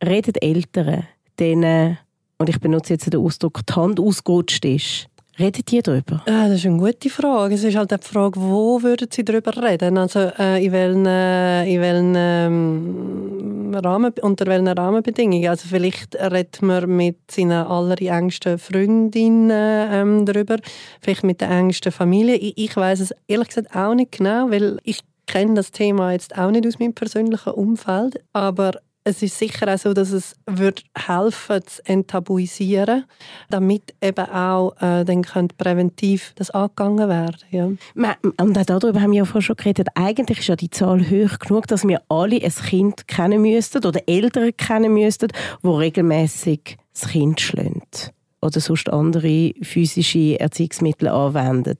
Reden 0.05 0.35
Eltern 0.41 1.07
denen, 1.39 1.99
und 2.39 2.49
ich 2.49 2.61
benutze 2.61 2.95
jetzt 2.95 3.13
den 3.13 3.21
Ausdruck, 3.21 3.61
die 3.67 3.73
Hand 3.73 4.01
ausgerutscht 4.01 4.65
ist. 4.65 5.07
Reden 5.39 5.63
die 5.67 5.81
darüber? 5.81 6.23
Ja, 6.29 6.47
das 6.47 6.59
ist 6.59 6.67
eine 6.67 6.77
gute 6.77 7.09
Frage. 7.09 7.55
Es 7.55 7.65
ist 7.65 7.75
halt 7.75 7.91
die 7.91 7.97
Frage, 8.01 8.39
wo 8.39 8.83
würden 8.83 9.09
sie 9.11 9.25
darüber 9.25 9.57
reden? 9.63 9.97
Also 9.97 10.31
äh, 10.39 10.63
in 10.63 10.73
welchen, 10.73 11.07
in 11.07 11.81
welchen 11.81 12.15
ähm, 12.17 13.75
Rahmen, 13.75 14.13
unter 14.21 14.47
welchen 14.47 14.69
Rahmenbedingungen? 14.69 15.49
Also 15.49 15.69
vielleicht 15.69 16.17
redet 16.17 16.61
man 16.61 16.87
mit 16.97 17.31
seinen 17.31 17.67
allerengsten 17.67 18.59
Freundinnen 18.59 19.51
ähm, 19.53 20.27
darüber, 20.27 20.59
vielleicht 21.01 21.25
mit 21.25 21.41
der 21.41 21.51
engsten 21.51 21.93
Familie. 21.93 22.37
Ich, 22.37 22.59
ich 22.59 22.77
weiß 22.77 23.01
es 23.01 23.15
ehrlich 23.27 23.49
gesagt 23.49 23.75
auch 23.75 23.95
nicht 23.95 24.13
genau, 24.13 24.51
weil 24.51 24.79
ich 24.85 25.01
kenne 25.27 25.55
das 25.55 25.71
Thema 25.71 26.13
jetzt 26.13 26.37
auch 26.37 26.51
nicht 26.51 26.67
aus 26.67 26.79
meinem 26.79 26.93
persönlichen 26.93 27.53
Umfeld, 27.55 28.23
aber 28.35 28.73
es 29.05 29.23
ist 29.23 29.39
sicher 29.39 29.73
auch 29.73 29.79
so, 29.79 29.95
dass 29.95 30.13
es 30.13 30.37
wird 30.47 30.85
helfen 30.97 31.61
zu 31.67 31.85
enttabuisieren, 31.87 33.05
damit 33.51 33.95
eben 34.01 34.27
auch 34.27 34.75
äh, 34.81 35.05
dann 35.05 35.23
könnte 35.23 35.57
präventiv 35.57 36.33
das 36.37 36.51
angegangen 36.51 37.09
werden. 37.09 37.37
Ja. 37.51 38.17
Und 38.39 38.59
auch 38.59 38.65
darüber 38.65 39.01
haben 39.01 39.13
wir 39.13 39.19
ja 39.19 39.25
vorhin 39.25 39.43
schon 39.43 39.57
geredet. 39.57 39.89
Eigentlich 39.95 40.39
ist 40.39 40.49
ja 40.49 40.57
die 40.57 40.71
Zahl 40.71 41.01
hoch 41.01 41.39
genug, 41.39 41.67
dass 41.67 41.87
wir 41.87 42.01
alle 42.09 42.43
ein 42.43 42.53
Kind 42.53 43.09
kennen 43.09 43.43
müssten 43.43 43.85
oder 43.85 44.01
Eltern 44.07 44.57
kennen 44.57 44.95
müssten, 44.95 45.29
die 45.63 45.69
regelmäßig 45.69 46.77
das 46.93 47.09
Kind 47.09 47.41
schlägt 47.41 48.13
oder 48.41 48.61
sonst 48.61 48.91
andere 48.91 49.53
physische 49.63 50.39
Erziehungsmittel 50.39 51.09
anwenden. 51.09 51.79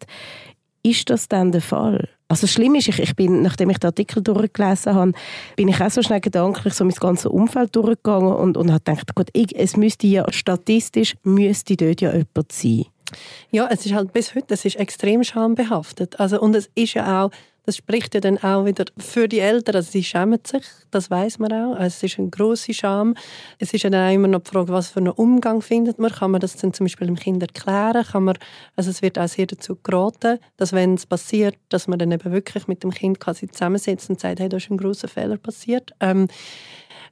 Ist 0.83 1.11
das 1.11 1.29
dann 1.29 1.53
der 1.53 1.61
Fall? 1.61 2.09
Also 2.33 2.47
schlimm 2.47 2.75
ist, 2.77 2.89
ich, 2.89 2.99
ich 2.99 3.15
bin, 3.15 3.43
nachdem 3.43 3.69
ich 3.69 3.77
den 3.77 3.89
Artikel 3.89 4.23
durchgelesen 4.23 4.95
habe, 4.95 5.13
bin 5.55 5.69
ich 5.69 5.79
auch 5.83 5.91
so 5.91 6.01
schnell 6.01 6.23
gedanklich 6.23 6.73
so 6.73 6.83
mein 6.83 6.95
ganzes 6.95 7.27
Umfeld 7.27 7.77
durchgegangen 7.77 8.33
und, 8.33 8.57
und 8.57 8.73
habe 8.73 8.83
gedacht, 8.83 9.15
gut, 9.15 9.29
ich, 9.35 9.55
es 9.55 9.77
müsste 9.77 10.07
ja 10.07 10.25
statistisch 10.33 11.15
müsste 11.25 11.77
dort 11.77 12.01
ja 12.01 12.11
jemand 12.11 12.51
sein. 12.51 12.87
Ja, 13.51 13.69
es 13.71 13.85
ist 13.85 13.93
halt 13.93 14.15
bis 14.15 14.35
heute, 14.35 14.55
es 14.55 14.65
ist 14.65 14.77
extrem 14.77 15.23
schambehaftet. 15.23 16.19
Also, 16.21 16.41
und 16.41 16.57
es 16.57 16.71
ist 16.75 16.95
ja 16.95 17.25
auch, 17.25 17.31
das 17.65 17.77
spricht 17.77 18.15
ja 18.15 18.21
dann 18.21 18.39
auch 18.39 18.65
wieder 18.65 18.85
für 18.99 19.29
die 19.29 19.39
Eltern. 19.39 19.77
Also 19.77 19.93
sie 19.93 20.03
schämen 20.03 20.41
sich, 20.45 20.65
das 20.91 21.11
weiß 21.11 21.39
man 21.39 21.53
auch. 21.53 21.75
Also 21.75 21.87
es 21.87 22.03
ist 22.03 22.19
eine 22.19 22.29
große 22.29 22.75
Scham. 22.75 23.15
Es 23.59 23.73
ist 23.73 23.83
ja 23.83 23.91
dann 23.91 24.09
auch 24.09 24.15
immer 24.15 24.29
noch 24.29 24.43
die 24.43 24.51
Frage, 24.51 24.73
was 24.73 24.89
für 24.89 24.99
einen 24.99 25.13
Umgang 25.13 25.63
findet 25.63 25.99
man. 25.99 26.11
Kann 26.11 26.33
man 26.33 26.41
das 26.41 26.57
dann 26.57 26.73
zum 26.73 26.85
Beispiel 26.85 27.07
dem 27.07 27.17
Kind 27.17 27.43
erklären? 27.43 28.05
Kann 28.05 28.25
man, 28.25 28.37
also 28.75 28.91
es 28.91 29.01
wird 29.01 29.19
auch 29.19 29.29
sehr 29.29 29.47
dazu 29.47 29.77
geraten, 29.77 30.39
dass 30.57 30.73
wenn 30.73 30.95
es 30.95 31.07
passiert, 31.07 31.57
dass 31.69 31.87
man 31.87 31.99
dann 31.99 32.11
eben 32.11 32.33
wirklich 32.33 32.67
mit 32.67 32.83
dem 32.83 32.91
Kind 32.91 33.21
quasi 33.21 33.49
zusammensetzt 33.49 34.11
und 34.11 34.19
sagt, 34.19 34.41
hey, 34.41 34.49
da 34.49 34.57
ist 34.57 34.71
ein 34.71 34.77
großer 34.77 35.09
Fehler 35.09 35.37
passiert. 35.37 35.93
Ähm, 36.01 36.27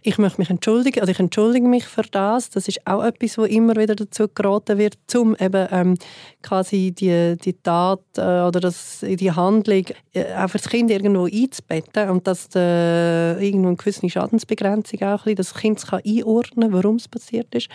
ich 0.02 0.18
möchte 0.18 0.40
mich 0.40 0.50
entschuldigen, 0.50 1.00
also 1.00 1.10
ich 1.12 1.20
entschuldige 1.20 1.66
mich 1.66 1.84
für 1.84 2.02
das. 2.02 2.50
Das 2.50 2.68
ist 2.68 2.86
auch 2.86 3.02
etwas, 3.04 3.36
wo 3.36 3.44
immer 3.44 3.76
wieder 3.76 3.94
dazu 3.94 4.28
geraten 4.28 4.78
wird, 4.78 4.96
um 5.14 5.36
eben 5.38 5.68
ähm, 5.70 5.94
quasi 6.42 6.92
die, 6.92 7.36
die 7.36 7.52
Tat 7.54 8.00
äh, 8.16 8.20
oder 8.20 8.60
das, 8.60 9.00
die 9.02 9.32
Handlung 9.32 9.84
äh, 10.14 10.34
auch 10.34 10.48
für 10.48 10.58
das 10.58 10.68
Kind 10.68 10.90
irgendwo 10.90 11.26
einzubetten 11.26 12.10
und 12.10 12.26
dass 12.26 12.48
äh, 12.54 13.44
irgendwo 13.44 13.68
eine 13.68 13.76
gewisse 13.76 14.08
Schadensbegrenzung 14.08 15.02
auch 15.02 15.04
ein 15.04 15.16
bisschen, 15.16 15.36
das 15.36 15.54
Kind 15.54 15.86
kann 15.86 16.00
einordnen 16.06 16.72
warum 16.72 16.96
es 16.96 17.08
passiert 17.08 17.54
ist. 17.54 17.68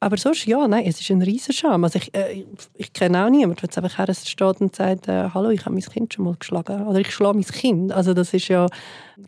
Aber 0.00 0.16
sonst, 0.16 0.46
ja, 0.46 0.68
nein, 0.68 0.84
es 0.86 1.00
ist 1.00 1.10
ein 1.10 1.22
riesen 1.22 1.52
Scham. 1.52 1.82
Also 1.82 1.98
ich, 1.98 2.14
äh, 2.14 2.44
ich, 2.74 2.92
kenne 2.92 3.24
auch 3.24 3.30
niemanden, 3.30 3.66
der 3.66 3.82
einfach 3.82 3.98
hersteht 3.98 4.60
und 4.60 4.76
sagt, 4.76 5.08
äh, 5.08 5.30
hallo, 5.34 5.50
ich 5.50 5.64
habe 5.64 5.74
mein 5.74 5.82
Kind 5.82 6.14
schon 6.14 6.24
mal 6.24 6.36
geschlagen. 6.38 6.86
Oder 6.86 7.00
ich 7.00 7.12
schlage 7.12 7.38
mein 7.38 7.44
Kind. 7.44 7.92
Also 7.92 8.14
das 8.14 8.32
ist 8.32 8.46
ja, 8.46 8.66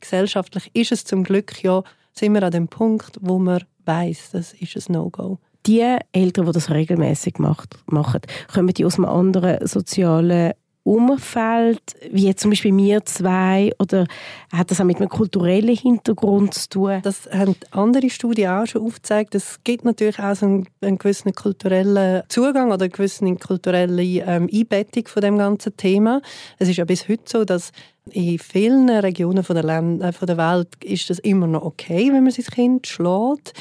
gesellschaftlich 0.01 0.71
ist 0.73 0.93
es 0.93 1.05
zum 1.05 1.25
Glück 1.25 1.63
ja 1.65 1.83
sind 2.13 2.35
wir 2.35 2.43
an 2.43 2.53
dem 2.53 2.69
Punkt, 2.69 3.19
wo 3.21 3.39
man 3.39 3.63
weiß, 3.85 4.31
das 4.33 4.53
ist 4.53 4.89
ein 4.89 4.93
No-Go. 4.93 5.39
Die 5.67 5.97
Eltern, 6.13 6.47
die 6.47 6.53
das 6.53 6.71
regelmäßig 6.71 7.39
machen, 7.39 8.21
kommen 8.53 8.75
die 8.75 8.85
aus 8.85 8.97
einem 8.97 9.07
anderen 9.07 9.67
sozialen 9.67 10.53
Umfeld, 10.83 11.83
wie 12.11 12.27
jetzt 12.27 12.41
zum 12.41 12.51
Beispiel 12.51 12.75
wir 12.75 13.05
zwei, 13.05 13.71
oder 13.79 14.07
hat 14.51 14.71
das 14.71 14.81
auch 14.81 14.85
mit 14.85 14.97
einem 14.97 15.11
kulturellen 15.11 15.77
Hintergrund 15.77 16.55
zu 16.55 16.69
tun? 16.71 17.01
Das 17.03 17.29
haben 17.31 17.55
andere 17.71 18.09
Studien 18.09 18.51
auch 18.51 18.67
schon 18.67 18.83
aufgezeigt. 18.83 19.35
Es 19.35 19.61
gibt 19.63 19.85
natürlich 19.85 20.19
auch 20.19 20.35
so 20.35 20.47
einen, 20.47 20.67
einen 20.81 20.97
gewissen 20.97 21.35
kulturellen 21.35 22.23
Zugang 22.29 22.69
oder 22.73 22.85
eine 22.85 22.91
gewisse 22.91 23.31
kulturelle 23.37 24.03
ähm, 24.03 24.49
Einbettung 24.51 25.07
von 25.07 25.21
dem 25.21 25.37
ganzen 25.37 25.77
Thema. 25.77 26.23
Es 26.59 26.69
ist 26.69 26.79
ja 26.79 26.87
bis 26.87 27.09
heute 27.09 27.25
so, 27.27 27.45
dass 27.45 27.73
in 28.13 28.39
vielen 28.39 28.89
Regionen 28.91 29.45
von 29.45 29.55
der, 29.55 29.65
Länd 29.65 30.03
äh, 30.03 30.13
von 30.13 30.27
der 30.27 30.37
Welt 30.37 30.69
ist 30.83 31.11
das 31.11 31.19
immer 31.19 31.47
noch 31.47 31.63
okay, 31.63 32.13
wenn 32.13 32.25
man 32.25 32.33
sein 32.33 32.45
Kind 32.45 32.87
schlägt. 32.87 33.53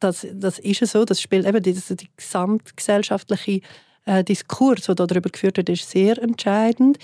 Das, 0.00 0.26
das 0.32 0.58
ist 0.58 0.86
so. 0.86 1.04
Das 1.04 1.20
spielt 1.20 1.46
eben 1.46 1.62
die, 1.62 1.72
die 1.72 2.08
gesamtgesellschaftliche 2.16 3.60
äh, 4.04 4.24
Diskurs, 4.24 4.86
der 4.86 4.94
darüber 4.94 5.30
geführt 5.30 5.56
wird, 5.56 5.68
ist 5.68 5.90
sehr 5.90 6.18
entscheidend. 6.22 6.98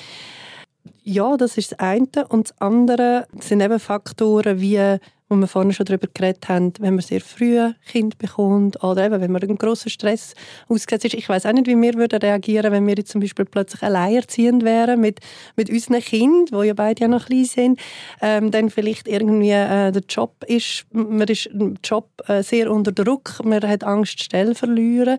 Ja, 1.02 1.36
das 1.36 1.56
ist 1.58 1.72
das 1.72 1.78
eine. 1.78 2.26
Und 2.28 2.50
das 2.50 2.60
andere 2.60 3.26
sind 3.38 3.60
eben 3.60 3.78
Faktoren 3.78 4.60
wie 4.60 4.98
wo 5.28 5.36
wir 5.36 5.46
vorhin 5.46 5.72
schon 5.72 5.86
darüber 5.86 6.06
geredet 6.12 6.48
haben, 6.48 6.72
wenn 6.80 6.94
man 6.94 7.02
sehr 7.02 7.20
früh 7.20 7.58
ein 7.58 7.74
Kind 7.86 8.18
bekommt 8.18 8.82
oder 8.84 9.06
eben, 9.06 9.20
wenn 9.20 9.32
man 9.32 9.42
einem 9.42 9.56
grossen 9.56 9.90
Stress 9.90 10.34
ausgesetzt 10.68 11.06
ist. 11.06 11.14
Ich 11.14 11.28
weiß 11.28 11.46
auch 11.46 11.52
nicht, 11.52 11.66
wie 11.66 11.80
wir 11.80 11.94
würden 11.94 12.18
reagieren, 12.18 12.72
wenn 12.72 12.86
wir 12.86 12.94
jetzt 12.94 13.10
zum 13.10 13.20
Beispiel 13.20 13.46
plötzlich 13.46 13.82
alleinerziehend 13.82 14.64
wären 14.64 15.00
mit, 15.00 15.20
mit 15.56 15.70
unseren 15.70 16.00
Kindern, 16.00 16.60
die 16.60 16.66
ja 16.66 16.74
beide 16.74 17.02
ja 17.02 17.08
noch 17.08 17.26
klein 17.26 17.44
sind, 17.44 17.80
ähm, 18.20 18.50
dann 18.50 18.68
vielleicht 18.68 19.08
irgendwie 19.08 19.50
äh, 19.50 19.92
der 19.92 20.02
Job 20.08 20.44
ist, 20.46 20.84
man 20.92 21.26
ist 21.28 21.48
Job 21.82 22.10
äh, 22.26 22.42
sehr 22.42 22.70
unter 22.70 22.92
Druck, 22.92 23.42
man 23.44 23.62
hat 23.62 23.82
Angst, 23.82 24.22
Stelle 24.22 24.54
verlieren 24.54 25.18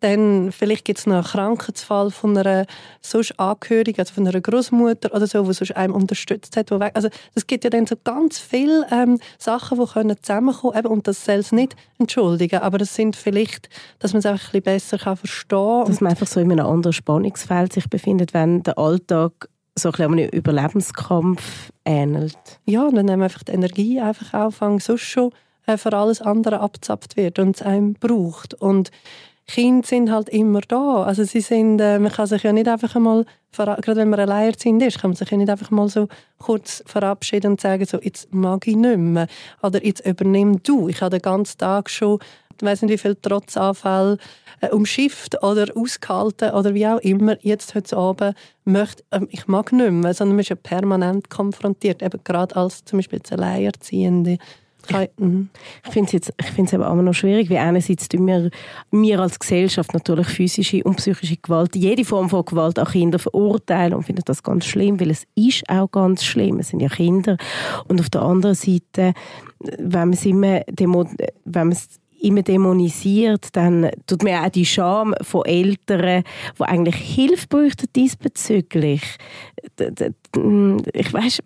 dann 0.00 0.52
vielleicht 0.52 0.84
gibt 0.84 1.00
es 1.00 1.06
noch 1.06 1.16
einen 1.16 1.24
Krankheitsfall 1.24 2.10
von 2.10 2.36
einer 2.36 2.66
sonst 3.00 3.38
Angehörigen, 3.38 4.00
also 4.00 4.14
von 4.14 4.28
einer 4.28 4.40
Großmutter 4.40 5.12
oder 5.12 5.26
so, 5.26 5.42
die 5.42 5.52
sonst 5.52 5.76
einem 5.76 5.94
unterstützt 5.94 6.56
hat. 6.56 6.70
Wo 6.70 6.76
also 6.76 7.08
es 7.34 7.46
gibt 7.46 7.64
ja 7.64 7.70
dann 7.70 7.86
so 7.86 7.96
ganz 8.02 8.38
viele 8.38 8.86
ähm, 8.92 9.18
Sachen, 9.38 9.78
die 9.78 9.86
können 9.86 10.16
zusammenkommen 10.20 10.74
können. 10.74 10.86
Und 10.86 11.06
das 11.06 11.24
soll 11.24 11.36
es 11.36 11.52
nicht 11.52 11.76
entschuldigen, 11.98 12.60
aber 12.60 12.78
das 12.78 12.94
sind 12.94 13.16
vielleicht, 13.16 13.68
dass 13.98 14.12
man 14.12 14.20
es 14.20 14.26
einfach 14.26 14.48
ein 14.48 14.62
bisschen 14.62 14.74
besser 14.74 14.98
kann 14.98 15.16
verstehen 15.16 15.58
kann. 15.58 15.86
Dass 15.86 16.00
man 16.00 16.10
einfach 16.10 16.26
so 16.26 16.40
in 16.40 16.52
einem 16.52 16.66
anderen 16.66 16.92
Spannungsfeld 16.92 17.72
sich 17.72 17.88
befindet, 17.88 18.34
wenn 18.34 18.62
der 18.62 18.78
Alltag 18.78 19.48
so 19.78 19.90
ein 19.90 20.02
einem 20.02 20.28
Überlebenskampf 20.28 21.70
ähnelt. 21.84 22.36
Ja, 22.64 22.86
und 22.86 22.96
dann 22.96 23.08
einfach 23.22 23.44
die 23.44 23.52
Energie 23.52 24.00
einfach 24.00 24.34
anfangen, 24.34 24.80
sonst 24.80 25.02
schon 25.02 25.30
äh, 25.66 25.76
für 25.76 25.92
alles 25.92 26.20
andere 26.20 26.60
abzapft 26.60 27.16
wird 27.16 27.38
und 27.38 27.56
es 27.56 27.62
einem 27.62 27.94
braucht. 27.94 28.54
Und 28.54 28.90
Kinder 29.48 29.86
sind 29.86 30.10
halt 30.10 30.28
immer 30.28 30.60
da. 30.60 31.02
Also 31.04 31.24
sie 31.24 31.40
sind, 31.40 31.80
äh, 31.80 31.98
man 31.98 32.12
kann 32.12 32.26
sich 32.26 32.42
ja 32.42 32.52
nicht 32.52 32.68
einfach 32.68 32.94
einmal, 32.94 33.24
gerade 33.56 33.96
wenn 33.96 34.10
man 34.10 34.20
alleinerziehend 34.20 34.82
ist, 34.82 35.00
kann 35.00 35.10
man 35.10 35.16
sich 35.16 35.30
ja 35.30 35.38
nicht 35.38 35.48
einfach 35.48 35.70
mal 35.70 35.88
so 35.88 36.06
kurz 36.38 36.84
verabschieden 36.86 37.52
und 37.52 37.60
sagen, 37.60 37.84
so, 37.86 37.98
jetzt 38.00 38.32
mag 38.32 38.66
ich 38.68 38.76
nicht 38.76 38.98
mehr. 38.98 39.26
Oder 39.62 39.84
jetzt 39.84 40.06
übernimm 40.06 40.62
du. 40.62 40.88
Ich 40.88 41.00
habe 41.00 41.18
den 41.18 41.22
ganzen 41.22 41.58
Tag 41.58 41.88
schon 41.88 42.18
ich 42.60 42.66
weiß 42.66 42.82
nicht 42.82 42.92
wie 42.92 42.98
viele 42.98 43.20
Trotzanfälle 43.20 44.18
äh, 44.60 44.70
umschifft 44.70 45.42
oder 45.42 45.66
ausgehalten 45.76 46.50
oder 46.50 46.74
wie 46.74 46.86
auch 46.86 46.98
immer. 46.98 47.36
Jetzt 47.40 47.74
heute 47.74 47.96
Abend 47.96 48.34
möchte 48.64 49.04
äh, 49.10 49.20
ich 49.30 49.46
mag 49.46 49.72
nicht 49.72 49.90
mehr, 49.92 50.12
sondern 50.12 50.36
man 50.36 50.40
ist 50.40 50.48
ja 50.48 50.56
permanent 50.56 51.30
konfrontiert, 51.30 52.02
eben 52.02 52.20
gerade 52.24 52.56
als 52.56 52.84
zum 52.84 52.98
Beispiel 52.98 53.20
als 53.20 53.32
Alleinerziehende. 53.32 54.38
Mhm. 55.18 55.50
Ich 55.86 55.92
finde 55.92 56.16
es 56.16 56.32
ich 56.40 56.46
finde 56.46 56.68
es 56.68 56.74
aber 56.74 56.90
immer 56.90 57.02
noch 57.02 57.12
schwierig, 57.12 57.50
weil 57.50 57.58
einerseits 57.58 58.08
tun 58.08 58.26
wir, 58.26 58.50
wir 58.90 59.20
als 59.20 59.38
Gesellschaft 59.38 59.92
natürlich 59.92 60.28
physische 60.28 60.82
und 60.84 60.96
psychische 60.96 61.36
Gewalt, 61.36 61.76
jede 61.76 62.04
Form 62.04 62.30
von 62.30 62.44
Gewalt 62.44 62.78
an 62.78 62.86
Kinder 62.86 63.18
verurteilen 63.18 63.94
und 63.94 64.04
finden 64.04 64.22
das 64.24 64.42
ganz 64.42 64.66
schlimm, 64.66 64.98
weil 65.00 65.10
es 65.10 65.24
ist 65.34 65.68
auch 65.68 65.90
ganz 65.90 66.24
schlimm, 66.24 66.60
es 66.60 66.68
sind 66.68 66.80
ja 66.80 66.88
Kinder. 66.88 67.36
Und 67.86 68.00
auf 68.00 68.08
der 68.10 68.22
anderen 68.22 68.54
Seite, 68.54 69.12
wenn 69.60 70.08
man 70.08 70.12
es 70.12 70.24
immer, 70.24 70.62
wenn 70.76 70.90
man 70.90 71.72
es 71.72 72.00
immer 72.20 72.42
dämonisiert, 72.42 73.48
dann 73.52 73.90
tut 74.06 74.22
mir 74.22 74.42
auch 74.42 74.48
die 74.48 74.66
Scham 74.66 75.14
von 75.22 75.44
Eltern, 75.44 76.24
die 76.58 76.62
eigentlich 76.62 76.96
Hilfe 76.96 77.46
bräuchten 77.48 77.86
diesbezüglich. 77.94 79.02
Ich 80.92 81.12
weiß, 81.12 81.38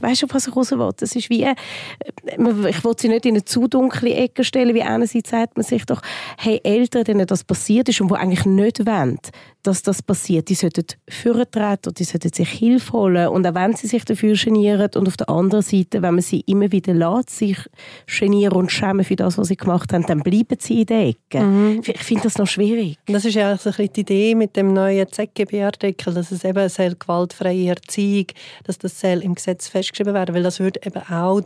weiß 0.00 0.24
auf 0.24 0.34
was 0.34 0.46
ich 0.46 0.56
raus 0.56 0.70
will. 0.70 0.90
Das 0.96 1.14
ist 1.16 1.28
wie, 1.28 1.44
ich 1.44 2.84
will 2.84 2.94
sie 2.96 3.08
nicht 3.08 3.26
in 3.26 3.34
eine 3.34 3.44
zu 3.44 3.66
dunkle 3.66 4.14
Ecke 4.14 4.44
stellen, 4.44 4.74
wie 4.74 4.82
einerseits 4.82 5.30
sagt 5.30 5.56
man 5.56 5.64
sich 5.64 5.84
doch, 5.86 6.00
hey, 6.38 6.60
Eltern, 6.62 7.04
denen 7.04 7.26
das 7.26 7.44
passiert 7.44 7.88
ist 7.88 8.00
und 8.00 8.10
die 8.10 8.14
eigentlich 8.14 8.44
nicht 8.44 8.86
wollen, 8.86 9.18
dass 9.62 9.82
das 9.82 10.02
passiert, 10.02 10.48
die 10.48 10.54
sollten 10.54 10.86
vortreten 11.08 11.90
und 11.90 11.98
die 11.98 12.04
sollten 12.04 12.32
sich 12.32 12.48
Hilfe 12.48 12.92
holen 12.92 13.28
und 13.28 13.46
auch 13.46 13.54
wenn 13.54 13.74
sie 13.74 13.86
sich 13.86 14.04
dafür 14.04 14.34
genieren 14.34 14.90
und 14.96 15.06
auf 15.06 15.16
der 15.16 15.28
anderen 15.28 15.62
Seite, 15.62 16.02
wenn 16.02 16.14
man 16.14 16.22
sie 16.22 16.40
immer 16.40 16.72
wieder 16.72 16.94
lässt, 16.94 17.30
sich 17.30 17.58
genieren 18.06 18.54
und 18.54 18.72
schämen 18.72 19.04
für 19.04 19.16
das, 19.16 19.38
was 19.38 19.48
sie 19.48 19.56
gemacht 19.56 19.92
haben, 19.92 20.04
dann 20.06 20.20
bleiben 20.20 20.56
sie 20.58 20.80
in 20.80 20.86
der 20.86 21.06
Ecke. 21.08 21.40
Mhm. 21.40 21.82
Ich 21.84 22.02
finde 22.02 22.24
das 22.24 22.38
noch 22.38 22.46
schwierig. 22.46 22.98
Das 23.06 23.24
ist 23.24 23.34
ja 23.34 23.56
so 23.56 23.70
ein 23.70 23.88
die 23.92 24.00
Idee 24.00 24.34
mit 24.34 24.56
dem 24.56 24.72
neuen 24.72 25.10
ZGB-Artikel, 25.10 26.14
dass 26.14 26.32
es 26.32 26.44
eben 26.44 26.68
soll 26.68 26.96
gewaltfreie 26.98 27.70
Erziehung, 27.70 28.11
dass 28.64 28.78
das 28.78 29.00
soll 29.00 29.22
im 29.22 29.34
Gesetz 29.34 29.68
festgeschrieben 29.68 30.14
werden, 30.14 30.34
weil 30.34 30.42
das 30.42 30.60
würde 30.60 30.80
eben 30.84 31.02
auch 31.10 31.40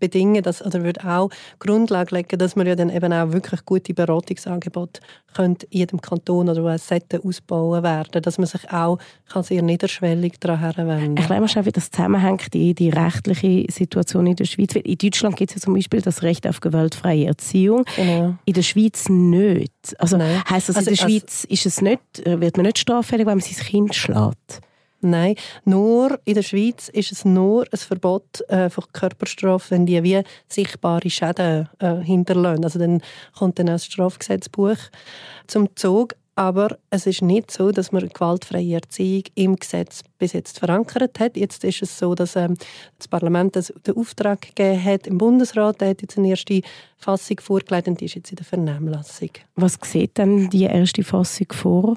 bedingen, 0.00 0.42
dass, 0.42 0.64
oder 0.64 0.82
würde 0.82 1.04
auch 1.04 1.30
Grundlage 1.58 2.14
legen, 2.14 2.38
dass 2.38 2.56
man 2.56 2.66
ja 2.66 2.74
dann 2.74 2.90
eben 2.90 3.12
auch 3.12 3.32
wirklich 3.32 3.64
gute 3.64 3.94
Beratungsangebote 3.94 5.00
könnte 5.34 5.66
in 5.70 5.78
jedem 5.80 6.00
Kanton 6.00 6.48
oder 6.48 6.78
Seite 6.78 7.20
ausbauen 7.22 7.82
werden, 7.82 8.22
dass 8.22 8.38
man 8.38 8.46
sich 8.46 8.70
auch 8.70 8.98
kann 9.28 9.42
sehr 9.42 9.62
niederschwellig 9.62 10.34
daran 10.40 10.60
herwenden 10.60 11.16
Ich 11.18 11.26
glaube 11.26 11.48
schon, 11.48 11.66
wie 11.66 11.72
das 11.72 11.90
zusammenhängt, 11.90 12.54
die, 12.54 12.74
die 12.74 12.88
rechtliche 12.88 13.70
Situation 13.70 14.26
in 14.26 14.36
der 14.36 14.44
Schweiz. 14.44 14.74
In 14.74 14.98
Deutschland 14.98 15.36
gibt 15.36 15.50
es 15.50 15.56
ja 15.56 15.62
zum 15.62 15.74
Beispiel 15.74 16.00
das 16.00 16.22
Recht 16.22 16.46
auf 16.46 16.60
gewaltfreie 16.60 17.26
Erziehung. 17.26 17.84
Genau. 17.96 18.36
In 18.44 18.54
der 18.54 18.62
Schweiz 18.62 19.08
nicht. 19.08 19.72
Also 19.98 20.16
Nein. 20.16 20.42
das, 20.48 20.68
in 20.68 20.76
also, 20.76 20.90
der 20.90 20.96
Schweiz 20.96 21.44
also, 21.44 21.48
ist 21.48 21.66
es 21.66 21.80
nicht, 21.82 22.00
wird 22.24 22.56
man 22.56 22.66
nicht 22.66 22.78
straffällig, 22.78 23.26
wenn 23.26 23.38
man 23.38 23.40
sein 23.40 23.66
Kind 23.66 23.94
schlägt? 23.94 24.60
Nein, 25.00 25.36
nur 25.64 26.18
in 26.24 26.34
der 26.34 26.42
Schweiz 26.42 26.88
ist 26.88 27.12
es 27.12 27.24
nur 27.24 27.66
ein 27.70 27.78
Verbot 27.78 28.40
äh, 28.48 28.70
von 28.70 28.84
Körperstrafe, 28.92 29.72
wenn 29.72 29.86
die 29.86 30.02
wie 30.02 30.22
sichtbare 30.48 31.10
Schäden 31.10 31.68
äh, 31.78 31.96
hinterlassen. 31.96 32.64
Also 32.64 32.78
dann 32.78 33.02
kommt 33.36 33.58
dann 33.58 33.68
auch 33.68 33.74
das 33.74 33.86
Strafgesetzbuch 33.86 34.78
zum 35.46 35.74
Zug. 35.76 36.14
Aber 36.38 36.76
es 36.90 37.06
ist 37.06 37.22
nicht 37.22 37.50
so, 37.50 37.72
dass 37.72 37.92
man 37.92 38.10
gewaltfreie 38.10 38.74
Erziehung 38.74 39.22
im 39.36 39.56
Gesetz 39.56 40.02
bis 40.18 40.34
jetzt 40.34 40.58
verankert 40.58 41.18
hat. 41.18 41.34
Jetzt 41.34 41.64
ist 41.64 41.80
es 41.80 41.98
so, 41.98 42.14
dass 42.14 42.36
ähm, 42.36 42.58
das 42.98 43.08
Parlament 43.08 43.56
das, 43.56 43.72
den 43.86 43.96
Auftrag 43.96 44.42
gegeben 44.42 44.84
hat 44.84 45.06
im 45.06 45.16
Bundesrat. 45.16 45.80
Der 45.80 45.90
hat 45.90 46.02
jetzt 46.02 46.18
eine 46.18 46.28
erste 46.28 46.60
Fassung 46.98 47.40
vorgelegt 47.40 47.88
und 47.88 48.02
die 48.02 48.04
ist 48.04 48.16
jetzt 48.16 48.30
in 48.32 48.36
der 48.36 48.44
Vernehmlassung. 48.44 49.30
Was 49.54 49.78
sieht 49.82 50.18
denn 50.18 50.50
die 50.50 50.64
erste 50.64 51.02
Fassung 51.04 51.46
vor? 51.52 51.96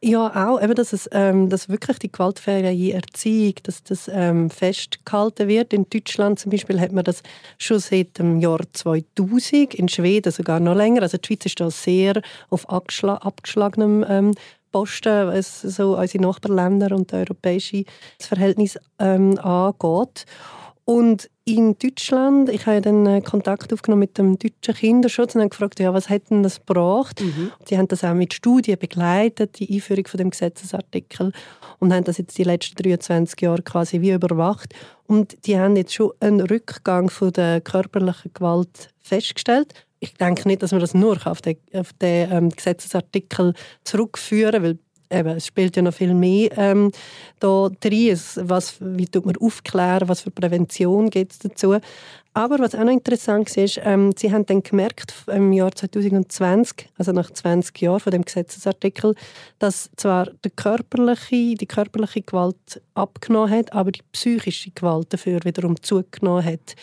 Ja, 0.00 0.48
auch, 0.48 0.62
eben, 0.62 0.76
dass, 0.76 0.92
es, 0.92 1.08
ähm, 1.10 1.48
dass 1.48 1.68
wirklich 1.68 1.98
die 1.98 2.12
gewaltfreie 2.12 2.92
Erziehung 2.92 3.54
dass 3.64 3.82
das, 3.82 4.08
ähm, 4.12 4.48
festgehalten 4.48 5.48
wird. 5.48 5.72
In 5.72 5.86
Deutschland 5.90 6.38
zum 6.38 6.52
Beispiel 6.52 6.80
hat 6.80 6.92
man 6.92 7.02
das 7.02 7.22
schon 7.58 7.80
seit 7.80 8.16
dem 8.16 8.38
Jahr 8.38 8.60
2000, 8.72 9.74
in 9.74 9.88
Schweden 9.88 10.30
sogar 10.30 10.60
noch 10.60 10.76
länger. 10.76 11.02
Also 11.02 11.18
die 11.18 11.26
Schweiz 11.26 11.46
ist 11.46 11.58
da 11.58 11.68
sehr 11.68 12.22
auf 12.48 12.68
abgeschlagenem 12.68 14.06
ähm, 14.08 14.34
Posten, 14.70 15.26
was 15.28 15.62
so 15.62 15.98
unsere 15.98 16.22
Nachbarländer 16.22 16.94
und 16.94 17.12
das 17.12 17.18
europäische 17.18 17.82
Verhältnis 18.20 18.78
ähm, 19.00 19.36
angeht. 19.38 20.26
Und 20.88 21.28
in 21.44 21.76
Deutschland, 21.76 22.48
ich 22.48 22.64
habe 22.64 22.80
dann 22.80 23.04
äh, 23.04 23.20
Kontakt 23.20 23.70
aufgenommen 23.74 24.00
mit 24.00 24.16
dem 24.16 24.38
deutschen 24.38 24.74
Kinderschutz 24.74 25.34
und 25.34 25.42
habe 25.42 25.50
gefragt, 25.50 25.78
ja, 25.80 25.92
was 25.92 26.08
hätten 26.08 26.42
das 26.42 26.60
gebracht? 26.60 27.20
Mhm. 27.20 27.52
Sie 27.66 27.76
haben 27.76 27.88
das 27.88 28.04
auch 28.04 28.14
mit 28.14 28.32
Studien 28.32 28.78
begleitet, 28.78 29.58
die 29.58 29.70
Einführung 29.70 30.06
von 30.06 30.16
dem 30.16 30.30
Gesetzesartikel 30.30 31.32
und 31.78 31.92
haben 31.92 32.04
das 32.04 32.16
jetzt 32.16 32.38
die 32.38 32.44
letzten 32.44 32.82
23 32.82 33.38
Jahre 33.38 33.60
quasi 33.60 34.00
wie 34.00 34.12
überwacht. 34.12 34.72
Und 35.06 35.46
die 35.46 35.58
haben 35.58 35.76
jetzt 35.76 35.92
schon 35.92 36.12
einen 36.20 36.40
Rückgang 36.40 37.10
von 37.10 37.34
der 37.34 37.60
körperlichen 37.60 38.32
Gewalt 38.32 38.88
festgestellt. 39.02 39.74
Ich 40.00 40.14
denke 40.14 40.48
nicht, 40.48 40.62
dass 40.62 40.72
man 40.72 40.80
das 40.80 40.94
nur 40.94 41.18
auf 41.26 41.42
den, 41.42 41.58
auf 41.74 41.92
den 42.00 42.32
ähm, 42.32 42.48
Gesetzesartikel 42.48 43.52
zurückführen 43.84 44.52
kann, 44.52 44.62
weil 44.62 44.78
eben, 45.10 45.36
es 45.36 45.46
spielt 45.46 45.76
ja 45.76 45.82
noch 45.82 45.94
viel 45.94 46.14
mehr 46.14 46.50
ähm, 46.56 46.92
da 47.40 47.68
drin. 47.80 48.18
Was, 48.36 48.76
wie 48.80 49.06
tut 49.06 49.26
man 49.26 49.36
aufklären, 49.36 50.08
was 50.08 50.20
für 50.20 50.30
Prävention 50.30 51.10
gibt 51.10 51.32
es 51.32 51.38
dazu. 51.38 51.76
Aber 52.38 52.60
was 52.60 52.76
auch 52.76 52.84
noch 52.84 52.92
interessant 52.92 53.56
ist, 53.56 53.80
ähm, 53.82 54.12
sie 54.16 54.32
haben 54.32 54.46
dann 54.46 54.62
gemerkt 54.62 55.12
im 55.26 55.52
Jahr 55.52 55.72
2020, 55.72 56.88
also 56.96 57.10
nach 57.10 57.32
20 57.32 57.82
Jahren 57.82 57.98
von 57.98 58.12
dem 58.12 58.24
Gesetzesartikel, 58.24 59.16
dass 59.58 59.90
zwar 59.96 60.30
die 60.44 60.50
körperliche, 60.50 61.56
die 61.56 61.66
körperliche 61.66 62.22
Gewalt 62.22 62.80
abgenommen 62.94 63.50
hat, 63.50 63.72
aber 63.72 63.90
die 63.90 64.02
psychische 64.12 64.70
Gewalt 64.70 65.12
dafür 65.12 65.40
wiederum 65.42 65.82
zugenommen 65.82 66.44
hat. 66.44 66.76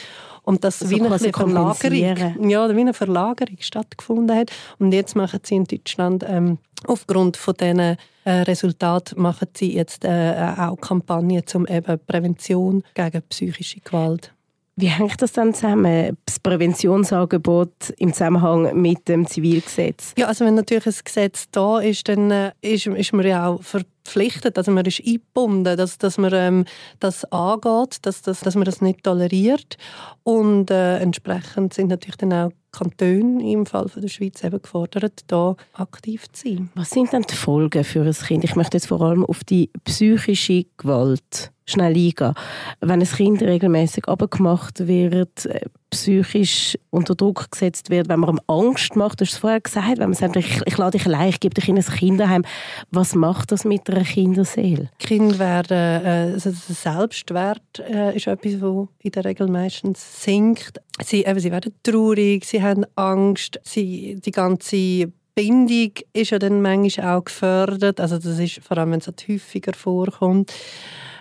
Und 0.43 0.65
dass 0.65 0.81
also 0.81 0.93
wie 0.93 1.01
eine 1.01 1.17
Verlagerung, 1.17 2.49
ja, 2.49 2.75
wie 2.75 2.81
eine 2.81 2.93
Verlagerung 2.93 3.55
stattgefunden 3.61 4.35
hat. 4.35 4.51
Und 4.77 4.91
jetzt 4.91 5.15
machen 5.15 5.39
sie 5.43 5.55
in 5.55 5.63
Deutschland 5.63 6.25
ähm, 6.27 6.57
aufgrund 6.85 7.37
von 7.37 7.53
diesen 7.53 7.79
äh, 7.79 7.95
Resultaten 8.25 9.21
machen 9.21 9.47
sie 9.55 9.73
jetzt 9.73 10.03
äh, 10.03 10.53
auch 10.57 10.75
Kampagnen 10.81 11.47
zum 11.47 11.65
eben 11.65 11.97
Prävention 12.05 12.83
gegen 12.93 13.21
psychische 13.29 13.79
Gewalt. 13.79 14.34
Wie 14.77 14.87
hängt 14.87 15.21
das 15.21 15.31
dann 15.31 15.53
zusammen, 15.53 16.17
das 16.25 16.37
Präventionsangebot 16.41 17.91
im 17.97 18.11
Zusammenhang 18.11 18.81
mit 18.81 19.07
dem 19.07 19.25
Zivilgesetz? 19.25 20.13
Ja, 20.17 20.27
also 20.27 20.43
wenn 20.43 20.55
natürlich 20.55 20.85
ein 20.85 20.93
Gesetz 21.05 21.45
da 21.51 21.79
ist, 21.79 22.09
dann 22.09 22.29
äh, 22.29 22.51
ist, 22.59 22.85
ist 22.85 23.13
man 23.13 23.25
ja 23.25 23.47
auch 23.47 23.63
verpflichtet, 23.63 24.57
also 24.57 24.71
man 24.71 24.85
ist 24.85 24.99
eingebunden, 24.99 25.77
dass, 25.77 25.97
dass 25.97 26.17
man 26.17 26.33
ähm, 26.33 26.65
das 26.99 27.23
angeht, 27.31 27.99
dass, 28.01 28.21
dass, 28.21 28.41
dass 28.41 28.55
man 28.55 28.65
das 28.65 28.81
nicht 28.81 29.05
toleriert 29.05 29.77
und 30.23 30.69
äh, 30.69 30.97
entsprechend 30.97 31.73
sind 31.73 31.87
natürlich 31.87 32.17
dann 32.17 32.33
auch 32.33 32.51
Kantone 32.73 33.49
im 33.49 33.65
Fall 33.65 33.87
von 33.87 34.01
der 34.01 34.09
Schweiz 34.09 34.43
eben 34.43 34.61
gefordert, 34.61 35.21
da 35.27 35.55
aktiv 35.71 36.29
zu 36.33 36.49
sein. 36.49 36.69
Was 36.75 36.89
sind 36.89 37.13
denn 37.13 37.21
die 37.21 37.35
Folgen 37.35 37.85
für 37.85 38.01
ein 38.01 38.11
Kind? 38.11 38.43
Ich 38.43 38.57
möchte 38.57 38.75
jetzt 38.75 38.87
vor 38.87 38.99
allem 38.99 39.23
auf 39.25 39.45
die 39.45 39.69
psychische 39.85 40.65
Gewalt 40.75 41.53
schnell 41.65 41.95
eingehen. 41.95 42.33
Wenn 42.81 43.01
ein 43.01 43.07
Kind 43.07 43.41
regelmäßig 43.41 44.07
abgemacht 44.07 44.87
wird, 44.87 45.45
äh, 45.45 45.61
psychisch 45.89 46.77
unter 46.89 47.15
Druck 47.15 47.51
gesetzt 47.51 47.89
wird, 47.89 48.09
wenn 48.09 48.19
man 48.19 48.31
ihm 48.31 48.41
Angst 48.47 48.95
macht, 48.95 49.21
du 49.21 49.25
hast 49.25 49.33
es 49.33 49.37
vorher 49.39 49.61
gesagt, 49.61 49.97
wenn 49.97 50.09
man 50.09 50.13
sagt, 50.13 50.35
ich, 50.35 50.61
ich 50.65 50.77
lade 50.77 50.97
dich 50.97 51.07
allein, 51.07 51.29
ich 51.29 51.39
gebe 51.39 51.53
dich 51.53 51.69
in 51.69 51.77
ein 51.77 51.83
Kinderheim, 51.83 52.43
was 52.91 53.15
macht 53.15 53.51
das 53.51 53.65
mit 53.65 53.89
einer 53.89 54.03
Kinderseele? 54.03 54.89
Kinder 54.99 55.39
werden, 55.39 56.05
äh, 56.05 56.33
also 56.33 56.51
der 56.51 56.75
Selbstwert 56.75 57.79
äh, 57.79 58.15
ist 58.15 58.27
etwas, 58.27 58.59
das 58.59 58.87
in 58.99 59.11
der 59.11 59.25
Regel 59.25 59.47
meistens 59.47 60.23
sinkt. 60.23 60.81
Sie, 61.03 61.23
eben, 61.23 61.39
sie 61.39 61.51
werden 61.51 61.73
traurig, 61.83 62.45
sie 62.45 62.61
haben 62.61 62.85
Angst, 62.95 63.59
sie, 63.63 64.19
die 64.23 64.31
ganze 64.31 65.11
Bindung 65.33 65.91
ist 66.13 66.31
ja 66.31 66.39
dann 66.39 66.61
manchmal 66.61 67.17
auch 67.17 67.25
gefördert, 67.25 67.99
also 67.99 68.17
das 68.17 68.39
ist 68.39 68.61
vor 68.63 68.77
allem, 68.77 68.91
wenn 68.91 68.99
es 68.99 69.07
halt 69.07 69.25
häufiger 69.27 69.73
vorkommt. 69.73 70.53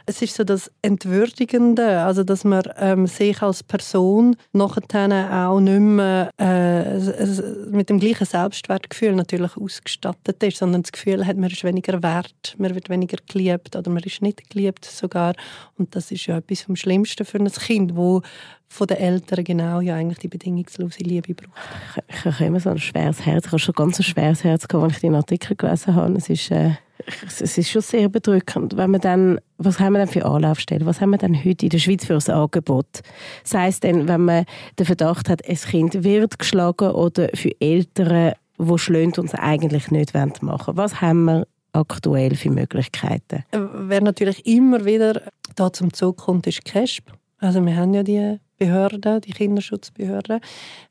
Es 0.06 0.20
ist 0.22 0.34
so 0.34 0.44
das 0.44 0.70
Entwürdigende, 0.82 2.00
also 2.00 2.24
dass 2.24 2.44
man 2.44 2.62
ähm, 2.76 3.06
sich 3.06 3.40
als 3.42 3.62
Person 3.62 4.36
nachher 4.52 5.48
auch 5.48 5.60
nicht 5.60 5.80
mehr 5.80 6.30
äh, 6.38 6.98
mit 7.70 7.88
dem 7.88 8.00
gleichen 8.00 8.26
Selbstwertgefühl 8.26 9.14
natürlich 9.14 9.56
ausgestattet 9.56 10.42
ist, 10.42 10.58
sondern 10.58 10.82
das 10.82 10.92
Gefühl 10.92 11.26
hat, 11.26 11.36
man 11.36 11.50
ist 11.50 11.64
weniger 11.64 12.02
wert, 12.02 12.54
man 12.58 12.74
wird 12.74 12.90
weniger 12.90 13.16
geliebt 13.26 13.76
oder 13.76 13.90
man 13.90 14.02
ist 14.02 14.20
nicht 14.20 14.50
geliebt 14.50 14.84
sogar. 14.84 15.34
Und 15.78 15.96
das 15.96 16.10
ist 16.10 16.26
ja 16.26 16.36
etwas 16.38 16.62
vom 16.62 16.76
Schlimmsten 16.76 17.24
für 17.24 17.38
ein 17.38 17.50
Kind, 17.50 17.96
wo 17.96 18.22
von 18.68 18.87
den 18.87 18.96
Eltern 18.96 19.44
genau 19.44 19.81
ja 19.81 19.94
eigentlich 19.94 20.18
die 20.18 20.29
bedingungslose 20.29 21.05
Liebe 21.05 21.35
braucht. 21.35 21.53
Ich, 22.09 22.16
ich 22.16 22.24
habe 22.24 22.44
immer 22.44 22.61
so 22.61 22.70
ein 22.70 22.79
schweres 22.79 23.24
Herz. 23.24 23.46
Ich 23.46 23.53
habe 23.53 23.59
schon 23.59 23.74
ganz 23.74 23.98
ein 23.98 24.05
schweres 24.05 24.42
Herz 24.44 24.66
gehabt, 24.66 24.85
als 24.85 24.94
ich 24.94 25.00
den 25.00 25.14
Artikel 25.14 25.57
gelesen 25.57 25.94
habe. 25.94 26.14
Es 26.14 26.29
ist, 26.29 26.50
äh, 26.50 26.72
es 27.40 27.59
ist 27.59 27.70
schon 27.70 27.83
sehr 27.83 28.09
bedrückend. 28.09 28.77
Wenn 28.77 28.90
man 28.90 29.00
dann, 29.00 29.38
was 29.59 29.79
haben 29.79 29.92
wir 29.92 30.00
denn 30.00 30.09
für 30.09 30.24
Anlaufstellen? 30.24 30.87
Was 30.87 31.00
haben 31.00 31.11
wir 31.11 31.18
denn 31.18 31.44
heute 31.44 31.66
in 31.66 31.70
der 31.70 31.79
Schweiz 31.79 32.05
für 32.05 32.14
ein 32.14 32.35
Angebot? 32.35 33.03
Sei 33.44 33.68
es 33.68 33.81
denn, 33.81 34.09
wenn 34.09 34.24
man 34.24 34.44
den 34.79 34.87
Verdacht 34.87 35.29
hat, 35.29 35.48
ein 35.48 35.57
Kind 35.57 36.03
wird 36.03 36.38
geschlagen 36.38 36.90
oder 36.90 37.29
für 37.35 37.53
Eltern, 37.61 38.33
die 38.59 38.79
schlönt 38.79 39.18
und 39.18 39.27
es 39.27 39.35
eigentlich 39.35 39.90
nicht 39.90 40.14
machen 40.14 40.46
wollen. 40.48 40.77
Was 40.77 41.00
haben 41.00 41.24
wir 41.24 41.46
aktuell 41.72 42.35
für 42.37 42.50
Möglichkeiten? 42.50 43.44
Äh, 43.50 43.59
wer 43.72 44.00
natürlich 44.00 44.46
immer 44.46 44.85
wieder 44.85 45.22
da 45.57 45.72
zum 45.72 45.92
Zug 45.92 46.16
kommt, 46.18 46.46
ist 46.46 46.64
CASP. 46.64 47.12
Also 47.38 47.64
wir 47.64 47.77
haben 47.77 47.92
ja 47.92 48.03
die 48.03 48.38
Behörde, 48.58 49.20
die 49.20 49.32
Kinderschutzbehörde. 49.32 50.40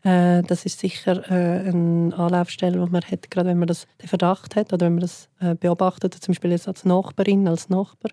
Äh, 0.04 0.42
das 0.44 0.66
ist 0.66 0.80
sicher 0.80 1.24
äh, 1.30 1.70
eine 1.70 2.14
Anlaufstelle, 2.16 2.84
die 2.84 2.92
man 2.92 3.02
hat, 3.02 3.32
gerade 3.32 3.50
wenn 3.50 3.60
man 3.60 3.68
das, 3.68 3.88
den 4.02 4.08
Verdacht 4.08 4.56
hat 4.56 4.74
oder 4.74 4.86
wenn 4.86 4.96
man 4.96 5.02
das 5.02 5.30
äh, 5.40 5.56
beobachtet, 5.56 6.14
zum 6.14 6.34
Beispiel 6.34 6.52
jetzt 6.52 6.68
als 6.68 6.86
Nachbarin, 6.86 7.48
als 7.48 7.70
Nachbar. 7.70 8.12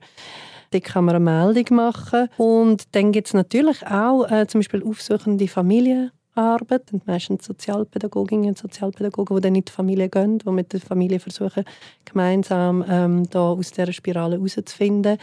Dort 0.71 0.85
kann 0.85 1.05
man 1.05 1.17
eine 1.17 1.25
Meldung 1.25 1.77
machen. 1.77 2.29
Und 2.37 2.95
dann 2.95 3.13
gibt 3.13 3.27
es 3.27 3.35
natürlich 3.35 3.87
auch 3.87 4.31
äh, 4.31 4.47
zum 4.47 4.61
Beispiel 4.61 4.83
aufsuchende 4.85 5.49
Familien. 5.49 6.13
Arbeit, 6.35 6.93
und 6.93 7.07
meistens 7.07 7.45
Sozialpädagoginnen 7.45 8.51
und 8.51 8.59
Sozialpädagogen, 8.59 9.37
die 9.37 9.43
dann 9.43 9.55
in 9.55 9.65
die 9.65 9.73
Familie 9.73 10.09
gehen, 10.09 10.39
die 10.39 10.51
mit 10.51 10.73
der 10.73 10.81
Familie 10.81 11.19
versuchen, 11.19 11.65
gemeinsam 12.05 12.85
ähm, 12.89 13.29
da 13.31 13.51
aus 13.51 13.73
dieser 13.73 13.93
Spirale 13.93 14.37
herauszufinden. 14.37 15.19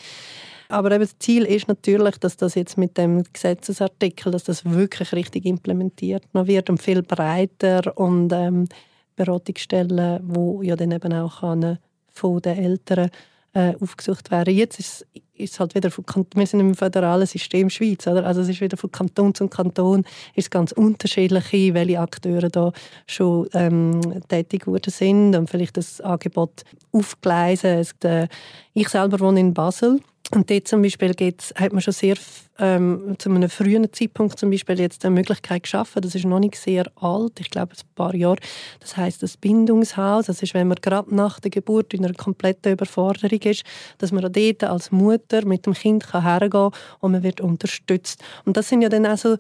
Aber 0.70 0.92
eben 0.92 1.04
das 1.04 1.18
Ziel 1.20 1.44
ist 1.46 1.68
natürlich, 1.68 2.18
dass 2.18 2.38
das 2.38 2.56
jetzt 2.56 2.78
mit 2.78 2.98
dem 2.98 3.24
Gesetzesartikel, 3.32 4.32
dass 4.32 4.44
das 4.44 4.66
wirklich 4.66 5.14
richtig 5.14 5.46
implementiert 5.46 6.24
noch 6.34 6.48
wird 6.48 6.70
und 6.70 6.82
viel 6.82 7.04
breiter 7.04 7.98
und 7.98 8.32
ähm, 8.34 8.68
Beratungsstellen, 9.16 10.22
wo 10.24 10.62
ja 10.62 10.76
dann 10.76 10.92
eben 10.92 11.14
auch 11.14 11.42
kann, 11.42 11.80
von 12.10 12.42
den 12.42 12.58
Eltern 12.58 13.10
äh, 13.54 13.74
aufgesucht 13.80 14.30
werden. 14.30 14.54
Jetzt 14.54 14.80
ist 14.80 15.06
es 15.40 15.60
halt 15.60 15.76
wieder 15.76 15.90
von 15.90 16.06
wir 16.36 16.46
sind 16.46 16.60
im 16.60 16.76
föderalen 16.76 17.26
System 17.26 17.70
Schweiz, 17.70 18.06
oder? 18.08 18.26
Also 18.26 18.42
es 18.42 18.50
ist 18.50 18.62
wieder 18.62 18.78
von 18.78 18.92
Kanton 18.92 19.34
zu 19.34 19.48
Kanton 19.48 20.04
ist 20.36 20.52
ganz 20.52 20.72
unterschiedlich, 20.72 21.52
welche 21.74 22.00
Akteure 22.00 22.50
da 22.50 22.72
schon 23.08 23.48
ähm, 23.54 24.22
tätig 24.28 24.66
geworden 24.66 24.92
sind 24.92 25.36
und 25.36 25.50
vielleicht 25.50 25.78
das 25.78 26.02
Angebot 26.02 26.64
aufgleisen. 26.92 27.86
Äh, 28.04 28.28
ich 28.74 28.90
selber 28.90 29.20
wohne 29.20 29.40
in 29.40 29.54
Basel 29.54 30.02
und 30.32 30.50
dort 30.50 30.68
zum 30.68 30.82
Beispiel 30.82 31.14
geht's, 31.14 31.54
hat 31.56 31.72
man 31.72 31.82
schon 31.82 31.94
sehr 31.94 32.16
ähm, 32.60 33.16
zu 33.18 33.30
einem 33.30 33.50
frühen 33.50 33.92
Zeitpunkt 33.94 34.38
zum 34.38 34.50
Beispiel 34.50 34.80
jetzt 34.80 35.06
eine 35.06 35.16
Möglichkeit 35.16 35.64
geschaffen. 35.64 36.02
Das 36.02 36.16
ist 36.16 36.26
noch 36.26 36.40
nicht 36.40 36.56
sehr 36.56 36.86
alt, 36.96 37.40
ich 37.40 37.50
glaube 37.50 37.74
ein 37.74 37.96
paar 37.96 38.14
Jahre. 38.14 38.38
Das 38.80 38.98
heißt 38.98 39.24
das 39.24 39.38
Bindungshaus. 39.38 40.26
Das 40.26 40.42
ist, 40.42 40.54
wenn 40.54 40.68
man 40.68 40.78
gerade 40.82 41.16
nach 41.16 41.40
der 41.40 41.52
Geburt 41.52 41.94
in 41.94 42.04
einer 42.04 42.14
kompletten 42.14 42.74
Überforderung 42.74 43.40
ist, 43.40 43.64
dass 44.00 44.12
man 44.12 44.32
dort 44.32 44.64
als 44.64 44.92
Mutter 44.92 45.46
mit 45.46 45.66
dem 45.66 45.74
Kind 45.74 46.12
hergehen 46.14 46.50
kann 46.52 46.72
und 47.00 47.12
man 47.14 47.24
wird 47.24 47.40
unterstützt. 47.40 48.22
Und 48.44 48.58
das 48.58 48.68
sind 48.68 48.82
ja 48.82 48.90
dann 48.90 49.06
also 49.06 49.38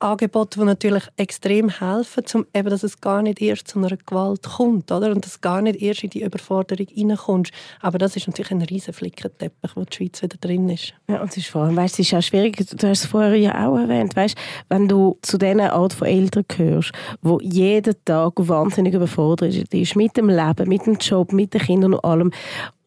Angebote, 0.00 0.60
die 0.60 0.64
natürlich 0.64 1.04
extrem 1.16 1.68
helfen, 1.68 2.24
um 2.34 2.46
eben, 2.54 2.70
dass 2.70 2.82
es 2.82 3.00
gar 3.00 3.22
nicht 3.22 3.40
erst 3.40 3.68
zu 3.68 3.78
einer 3.78 3.96
Gewalt 3.96 4.42
kommt, 4.42 4.92
oder? 4.92 5.10
Und 5.10 5.24
dass 5.24 5.40
gar 5.40 5.60
nicht 5.60 5.82
erst 5.82 6.04
in 6.04 6.10
die 6.10 6.22
Überforderung 6.22 6.86
reinkommst. 6.96 7.52
Aber 7.80 7.98
das 7.98 8.16
ist 8.16 8.28
natürlich 8.28 8.52
ein 8.52 8.62
riesen 8.62 8.94
Flickenteppich, 8.94 9.72
wo 9.74 9.84
die 9.84 9.96
Schweiz 9.96 10.22
wieder 10.22 10.36
drin 10.40 10.68
ist. 10.68 10.94
Ja, 11.08 11.20
und 11.20 11.30
es 11.30 11.36
ist 11.38 11.48
vor 11.48 11.62
allem, 11.62 11.76
weißt, 11.76 11.98
es 11.98 12.06
ist 12.06 12.14
auch 12.14 12.22
schwierig, 12.22 12.56
du 12.56 12.88
hast 12.88 13.04
es 13.04 13.06
vorher 13.06 13.34
ja 13.34 13.68
auch 13.68 13.76
erwähnt, 13.76 14.14
weißt, 14.14 14.36
wenn 14.68 14.88
du 14.88 15.18
zu 15.22 15.38
diesen 15.38 15.60
Art 15.60 15.92
von 15.92 16.06
Eltern 16.06 16.44
gehörst, 16.46 16.92
wo 17.22 17.40
jeden 17.40 17.94
Tag 18.04 18.34
wahnsinnig 18.36 18.94
überfordert 18.94 19.54
ist, 19.54 19.96
mit 19.96 20.16
dem 20.16 20.28
Leben, 20.28 20.68
mit 20.68 20.86
dem 20.86 20.94
Job, 20.94 21.32
mit 21.32 21.54
den 21.54 21.60
Kindern 21.60 21.94
und 21.94 22.04
allem, 22.04 22.30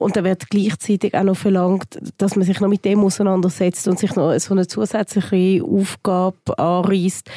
und 0.02 0.16
da 0.16 0.24
wird 0.24 0.50
gleichzeitig 0.50 1.14
auch 1.14 1.24
noch 1.24 1.38
verlangt, 1.38 2.00
dass 2.18 2.36
man 2.36 2.46
sich 2.46 2.60
noch 2.60 2.68
mit 2.68 2.84
dem 2.86 3.00
auseinandersetzt 3.02 3.88
und 3.88 4.00
sich 4.00 4.16
noch 4.16 4.38
so 4.40 4.54
eine 4.54 4.68
zusätzliche 4.68 5.64
Aufgabe 5.64 6.58
anreißt. 6.58 7.30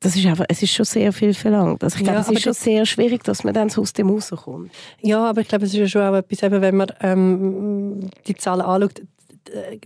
Das 0.00 0.16
ist 0.16 0.26
einfach, 0.26 0.46
es 0.48 0.62
ist 0.62 0.72
schon 0.72 0.86
sehr 0.86 1.12
viel 1.12 1.34
verlangt. 1.34 1.84
Also 1.84 1.96
ich 1.96 2.02
glaube, 2.02 2.18
ja, 2.18 2.22
es 2.22 2.30
ist 2.30 2.42
schon 2.42 2.54
sehr 2.54 2.86
schwierig, 2.86 3.22
dass 3.22 3.44
man 3.44 3.54
dann 3.54 3.68
so 3.68 3.82
aus 3.82 3.92
dem 3.92 4.08
rauskommt. 4.08 4.72
Ja, 5.00 5.28
aber 5.28 5.42
ich 5.42 5.48
glaube, 5.48 5.64
es 5.66 5.72
ist 5.72 5.78
ja 5.78 5.86
schon 5.86 6.02
auch 6.02 6.14
etwas, 6.16 6.42
eben, 6.42 6.60
wenn 6.60 6.76
man 6.76 6.92
ähm, 7.02 8.00
die 8.26 8.34
Zahlen 8.34 8.62
anschaut, 8.62 9.02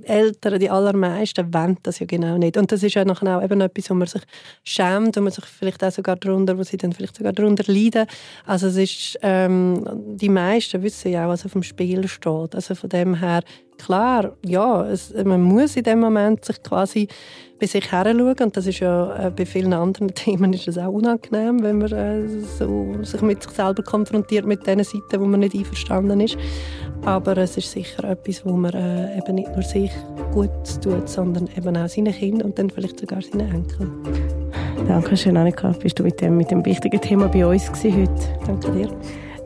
Eltern, 0.04 0.58
die 0.58 0.70
allermeisten, 0.70 1.52
wollen 1.52 1.78
das 1.82 1.98
ja 1.98 2.06
genau 2.06 2.36
nicht. 2.38 2.56
Und 2.56 2.70
das 2.72 2.82
ist 2.82 2.94
ja 2.94 3.04
auch 3.04 3.42
eben 3.42 3.60
etwas, 3.60 3.90
wo 3.90 3.94
man 3.94 4.06
sich 4.06 4.22
schämt, 4.62 5.16
wo 5.16 5.20
man 5.20 5.32
sich 5.32 5.44
vielleicht 5.44 5.82
auch 5.82 5.90
sogar 5.90 6.16
darunter, 6.16 6.58
wo 6.58 6.62
sie 6.62 6.76
dann 6.76 6.92
vielleicht 6.92 7.16
sogar 7.16 7.32
darunter 7.32 7.64
leiden. 7.72 8.06
Also 8.46 8.66
es 8.68 8.76
ist, 8.76 9.18
ähm, 9.22 9.84
die 10.16 10.28
meisten 10.28 10.82
wissen 10.82 11.12
ja 11.12 11.26
auch, 11.26 11.30
was 11.30 11.44
auf 11.44 11.52
dem 11.52 11.62
Spiel 11.62 12.06
steht. 12.08 12.54
Also 12.54 12.74
von 12.74 12.90
dem 12.90 13.14
her, 13.14 13.42
klar, 13.78 14.36
ja, 14.44 14.86
es, 14.86 15.12
man 15.24 15.42
muss 15.42 15.76
in 15.76 15.84
dem 15.84 16.00
Moment 16.00 16.44
sich 16.44 16.62
quasi 16.62 17.08
bei 17.58 17.66
sich 17.66 17.90
her 17.92 18.04
schauen. 18.04 18.36
Und 18.40 18.56
das 18.56 18.66
ist 18.66 18.80
ja 18.80 19.26
äh, 19.26 19.30
bei 19.30 19.46
vielen 19.46 19.72
anderen 19.72 20.08
Themen 20.14 20.52
ist 20.52 20.68
es 20.68 20.78
auch 20.78 20.92
unangenehm, 20.92 21.62
wenn 21.62 21.78
man 21.78 21.92
äh, 21.92 22.28
so, 22.58 22.94
sich 23.02 23.22
mit 23.22 23.42
sich 23.42 23.52
selber 23.52 23.82
konfrontiert, 23.82 24.46
mit 24.46 24.66
den 24.66 24.82
Seiten, 24.84 25.20
wo 25.20 25.24
man 25.24 25.40
nicht 25.40 25.54
einverstanden 25.54 26.20
ist. 26.20 26.36
Aber 27.04 27.36
es 27.36 27.56
ist 27.56 27.70
sicher 27.70 28.04
etwas, 28.04 28.44
wo 28.46 28.52
man 28.52 28.72
äh, 28.72 29.18
eben 29.18 29.34
nicht 29.34 29.50
nur 29.52 29.62
sich 29.62 29.90
gut 30.32 30.50
tut, 30.82 31.08
sondern 31.08 31.48
eben 31.56 31.76
auch 31.76 31.88
seinen 31.88 32.12
Kindern 32.12 32.48
und 32.48 32.58
dann 32.58 32.70
vielleicht 32.70 33.00
sogar 33.00 33.20
seinen 33.20 33.52
Enkeln. 33.52 33.90
Danke 34.88 35.16
schön, 35.16 35.36
Annika. 35.36 35.72
Bist 35.72 35.98
du 35.98 36.02
mit 36.02 36.20
dem, 36.20 36.36
mit 36.36 36.50
dem 36.50 36.64
wichtigen 36.64 37.00
Thema 37.00 37.28
bei 37.28 37.46
uns 37.46 37.70
heute? 37.84 38.08
Danke 38.46 38.72
dir. 38.72 38.88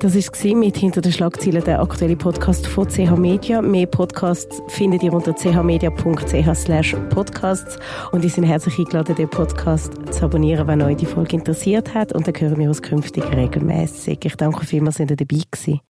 Das 0.01 0.14
war 0.14 0.57
mit 0.57 0.77
«Hinter 0.77 1.01
den 1.01 1.11
Schlagzeilen» 1.11 1.64
der 1.64 1.81
aktuelle 1.81 2.14
Podcast 2.14 2.68
von 2.68 2.87
CH 2.88 3.16
Media. 3.16 3.61
Mehr 3.61 3.87
Podcasts 3.87 4.62
findet 4.68 5.03
ihr 5.03 5.12
unter 5.12 5.35
chmedia.ch 5.35 6.97
podcasts 7.11 7.79
und 8.12 8.23
ihr 8.23 8.31
seid 8.31 8.44
herzlich 8.44 8.79
eingeladen, 8.79 9.16
den 9.16 9.29
Podcast 9.29 9.92
zu 10.12 10.25
abonnieren, 10.25 10.68
wenn 10.68 10.83
euch 10.83 10.99
die 10.99 11.07
Folge 11.07 11.37
interessiert 11.37 11.94
hat 11.94 12.12
und 12.12 12.29
dann 12.29 12.35
hören 12.38 12.59
wir 12.59 12.68
uns 12.68 12.81
künftig 12.81 13.25
regelmäßig. 13.35 14.21
Ich 14.25 14.37
danke 14.37 14.64
vielmals, 14.64 14.99
dass 14.99 15.11
ihr 15.11 15.16
dabei 15.16 15.42
gewesen. 15.51 15.81